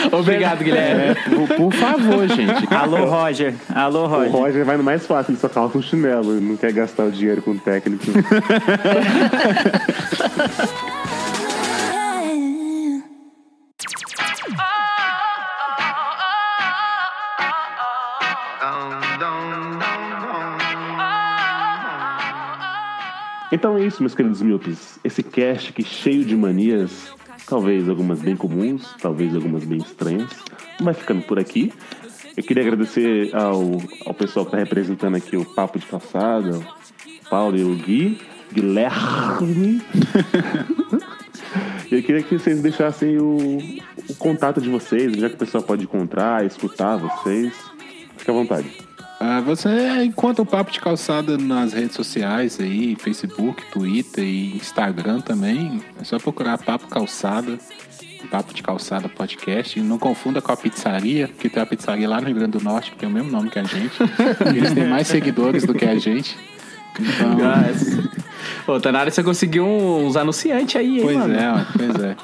[0.12, 1.16] Obrigado, Guilherme.
[1.24, 2.72] Por, por favor, gente.
[2.72, 3.54] Alô, Roger.
[3.74, 4.32] Alô, O Roger.
[4.32, 7.10] Roger vai no mais fácil, ele só calça um chinelo, ele não quer gastar o
[7.10, 8.04] dinheiro com o técnico.
[23.52, 24.98] Então é isso, meus queridos míopes.
[25.02, 27.12] Esse cast aqui cheio de manias,
[27.50, 30.30] talvez algumas bem comuns, talvez algumas bem estranhas,
[30.80, 31.72] vai ficando por aqui.
[32.36, 33.60] Eu queria agradecer ao,
[34.06, 38.20] ao pessoal que está representando aqui o Papo de Calçada, o Paulo e o Gui,
[38.52, 39.82] Guilherme.
[41.90, 43.58] Eu queria que vocês deixassem o,
[44.08, 47.52] o contato de vocês, já que o pessoal pode encontrar, escutar vocês.
[48.16, 48.89] Fique à vontade.
[49.22, 55.20] Ah, você encontra o Papo de Calçada nas redes sociais aí, Facebook, Twitter e Instagram
[55.20, 55.82] também.
[56.00, 57.58] É só procurar Papo Calçada,
[58.30, 59.78] Papo de Calçada Podcast.
[59.78, 62.64] E não confunda com a pizzaria, porque tem a pizzaria lá no Rio Grande do
[62.64, 63.92] Norte que tem o mesmo nome que a gente.
[64.56, 66.34] Eles têm mais seguidores do que a gente.
[66.98, 67.36] Então,
[68.74, 71.34] Ô, Tanara, você conseguiu uns anunciantes aí, hein, Pois mano?
[71.34, 72.16] é, pois é.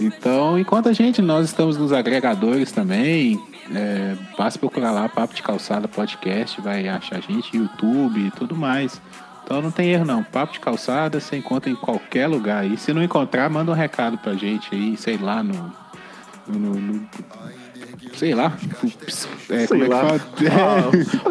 [0.00, 3.40] Então, enquanto a gente, nós estamos nos agregadores também.
[3.72, 8.54] É, basta procurar lá Papo de Calçada Podcast, vai achar a gente, YouTube e tudo
[8.56, 9.00] mais.
[9.44, 10.22] Então não tem erro não.
[10.22, 12.76] Papo de Calçada você encontra em qualquer lugar aí.
[12.76, 15.72] Se não encontrar, manda um recado pra gente aí, sei lá, no.
[16.46, 17.08] no- no-
[18.16, 18.52] sei lá.
[19.50, 20.00] É, como é que lá.
[20.00, 20.20] fala?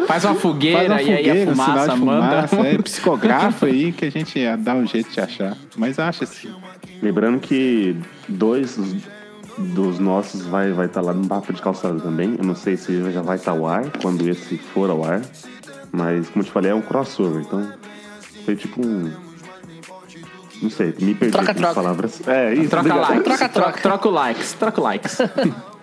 [0.06, 2.48] faz uma fogueira Faz uma e aí a fogueira, fumaça sinal de manda.
[2.48, 5.56] fumaça, é, psicografa aí que a gente ia dar um jeito de achar.
[5.76, 6.52] Mas acha sim.
[7.02, 7.96] Lembrando que
[8.28, 8.76] dois
[9.58, 12.36] dos, nossos vai estar vai tá lá no Papo de Calçada também.
[12.38, 15.20] Eu não sei se já vai estar ao ar, quando esse for ao ar.
[15.92, 17.42] Mas, como eu te falei, é um crossover.
[17.42, 17.72] Então,
[18.44, 19.12] foi tipo um...
[20.62, 21.74] Não sei, me perdi Troca, com troca.
[21.74, 22.26] palavras.
[22.26, 22.70] É, isso.
[22.70, 23.10] Troca obrigado.
[23.10, 23.24] likes.
[23.24, 24.08] Troca, Troca, troca.
[24.08, 24.52] likes.
[24.54, 25.18] Troca o likes.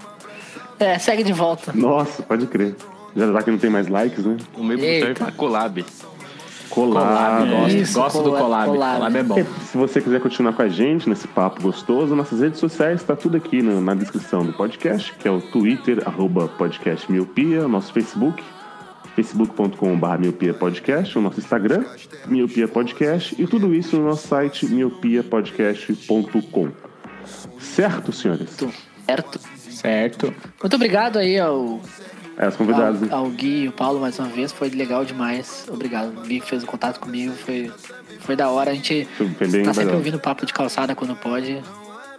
[0.82, 1.72] É, segue de volta.
[1.76, 2.76] Nossa, pode crer.
[3.16, 4.36] Já que não tem mais likes, né?
[4.58, 5.86] O meu serve pra collab.
[6.72, 7.46] Colar.
[7.46, 8.72] gosto Isso, gosto do collab, collab.
[8.72, 8.96] collab.
[8.96, 9.36] Collab é bom.
[9.66, 13.38] Se você quiser continuar com a gente nesse papo gostoso, nossas redes sociais está tudo
[13.38, 17.92] aqui na, na descrição do podcast, que é o Twitter, arroba podcast miopia, o nosso
[17.92, 18.42] Facebook,
[19.16, 21.84] facebook.com.br miopia podcast, o nosso Instagram,
[22.26, 26.70] miopia podcast, e tudo isso no nosso site miopiapodcast.com.
[27.60, 28.58] Certo, senhores?
[29.06, 29.40] Certo.
[29.72, 30.34] Certo.
[30.62, 31.80] Muito obrigado aí ao,
[32.38, 33.02] É, os convidados.
[33.02, 33.08] né?
[33.12, 34.52] ao, ao Gui e o Paulo mais uma vez.
[34.52, 35.66] Foi legal demais.
[35.68, 36.10] Obrigado.
[36.18, 37.34] O Gui que fez o contato comigo.
[37.46, 37.72] Foi,
[38.22, 38.72] foi da hora.
[38.72, 41.62] A gente Foi bem tá sempre ouvindo papo de calçada quando pode.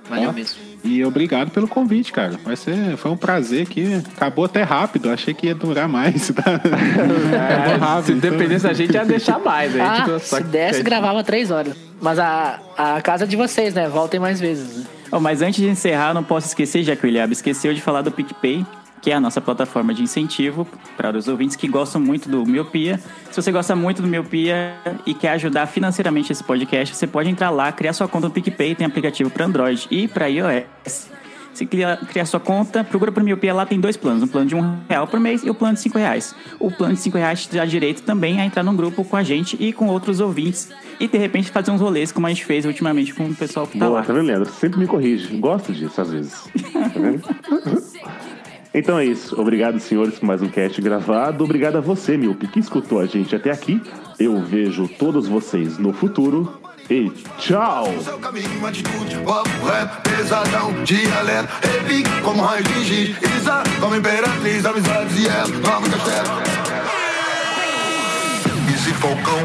[0.08, 0.58] Valeu Ó, mesmo.
[0.84, 2.36] E obrigado pelo convite, cara.
[2.44, 4.02] Vai ser, foi um prazer aqui.
[4.16, 5.10] Acabou até rápido.
[5.10, 6.30] Achei que ia durar mais.
[6.34, 6.56] Tá?
[6.56, 8.16] Acabou É, se rápido.
[8.18, 8.30] então.
[8.30, 9.72] dependesse da gente, ia deixar mais.
[9.72, 9.80] né?
[9.80, 11.74] Ah, se que- desse, gravava três horas.
[12.00, 13.88] Mas a, a casa é de vocês, né?
[13.88, 14.78] Voltem mais vezes.
[14.78, 14.84] Né?
[15.12, 18.02] Oh, mas antes de encerrar, não posso esquecer, já que o Ilhab esqueceu de falar
[18.02, 18.66] do PicPay,
[19.02, 23.00] que é a nossa plataforma de incentivo para os ouvintes que gostam muito do Miopia.
[23.30, 24.74] Se você gosta muito do Miopia
[25.04, 28.76] e quer ajudar financeiramente esse podcast, você pode entrar lá, criar sua conta no PicPay,
[28.76, 31.10] tem aplicativo para Android e para iOS.
[31.52, 34.22] Se criar, criar sua conta, procura por Miopia lá, tem dois planos.
[34.22, 36.34] Um plano de um real por mês e o plano de cinco reais.
[36.58, 39.22] O plano de cinco reais te dá direito também a entrar num grupo com a
[39.22, 40.70] gente e com outros ouvintes.
[40.98, 43.78] E, de repente, fazer uns rolês, como a gente fez ultimamente com o pessoal que
[43.78, 44.06] tá Boa, lá.
[44.06, 44.48] tá vendo, Leandro?
[44.48, 45.36] Você sempre me corrige.
[45.36, 46.48] Gosto disso, às vezes.
[46.72, 47.22] Tá vendo?
[48.74, 49.38] Então é isso.
[49.40, 51.44] Obrigado, senhores, por mais um cast gravado.
[51.44, 53.80] Obrigado a você, Milpe, que escutou a gente até aqui.
[54.18, 56.60] Eu vejo todos vocês no futuro.
[56.90, 57.86] E tchau!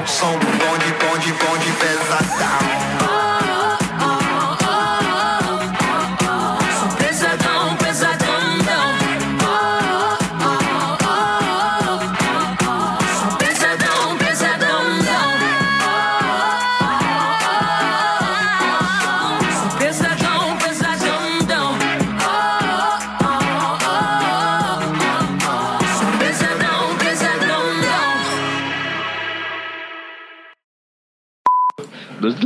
[0.05, 3.06] Som bonde, bonde, bonde, pesadão.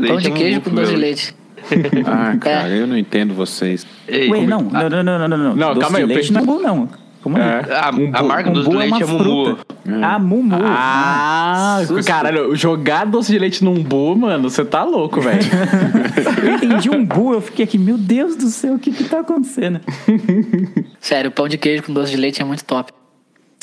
[0.01, 1.35] Leite Pão de é queijo com doce de leite.
[2.07, 3.85] Ah, cara, eu não entendo vocês.
[4.07, 5.55] Ei, Ué, como- não, não, não, não, não, não, não.
[5.55, 6.89] Não, Doce calma aí, leite pensei- não é umbu, não.
[7.21, 7.59] Como é?
[7.71, 9.23] A, a marca do doce de é leite uma é mumu.
[9.45, 9.65] fruta.
[10.01, 10.55] Ah, mumu.
[10.63, 15.39] Ah, caralho, jogar doce de leite num umbu, mano, você tá louco, velho.
[16.43, 19.79] Eu entendi umbu, eu fiquei aqui, meu Deus do céu, o que que tá acontecendo?
[20.99, 22.91] Sério, pão de queijo com doce de leite é muito top.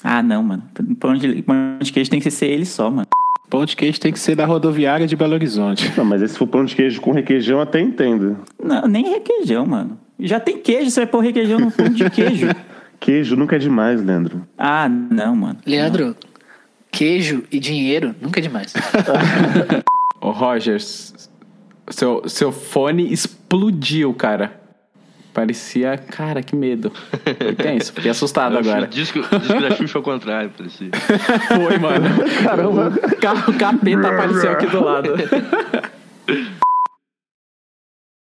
[0.04, 0.62] Ah, não, mano.
[1.00, 3.06] Pão de, pão de queijo tem que ser ele só, mano.
[3.48, 5.90] Pão de queijo tem que ser da rodoviária de Belo Horizonte.
[5.96, 8.38] Não, mas esse for pão de queijo com requeijão, até entendo.
[8.62, 9.98] Não, nem requeijão, mano.
[10.20, 12.48] Já tem queijo, você vai pôr requeijão no pão de queijo.
[13.00, 14.46] Queijo nunca é demais, Leandro.
[14.58, 15.58] Ah, não, mano.
[15.64, 16.14] Leandro,
[16.90, 18.74] queijo e dinheiro nunca é demais.
[20.20, 21.30] Ô, Rogers,
[21.88, 24.57] seu, seu fone explodiu, cara.
[25.32, 25.96] Parecia.
[25.98, 26.90] Cara, que medo.
[27.38, 28.86] Foi tenso, fiquei assustado agora.
[28.88, 30.88] Disco, disco da Xuxa ao contrário, parecia.
[31.48, 32.08] Foi, mano.
[32.42, 32.92] Caramba.
[32.96, 35.10] O, ca- o capeta apareceu aqui do lado.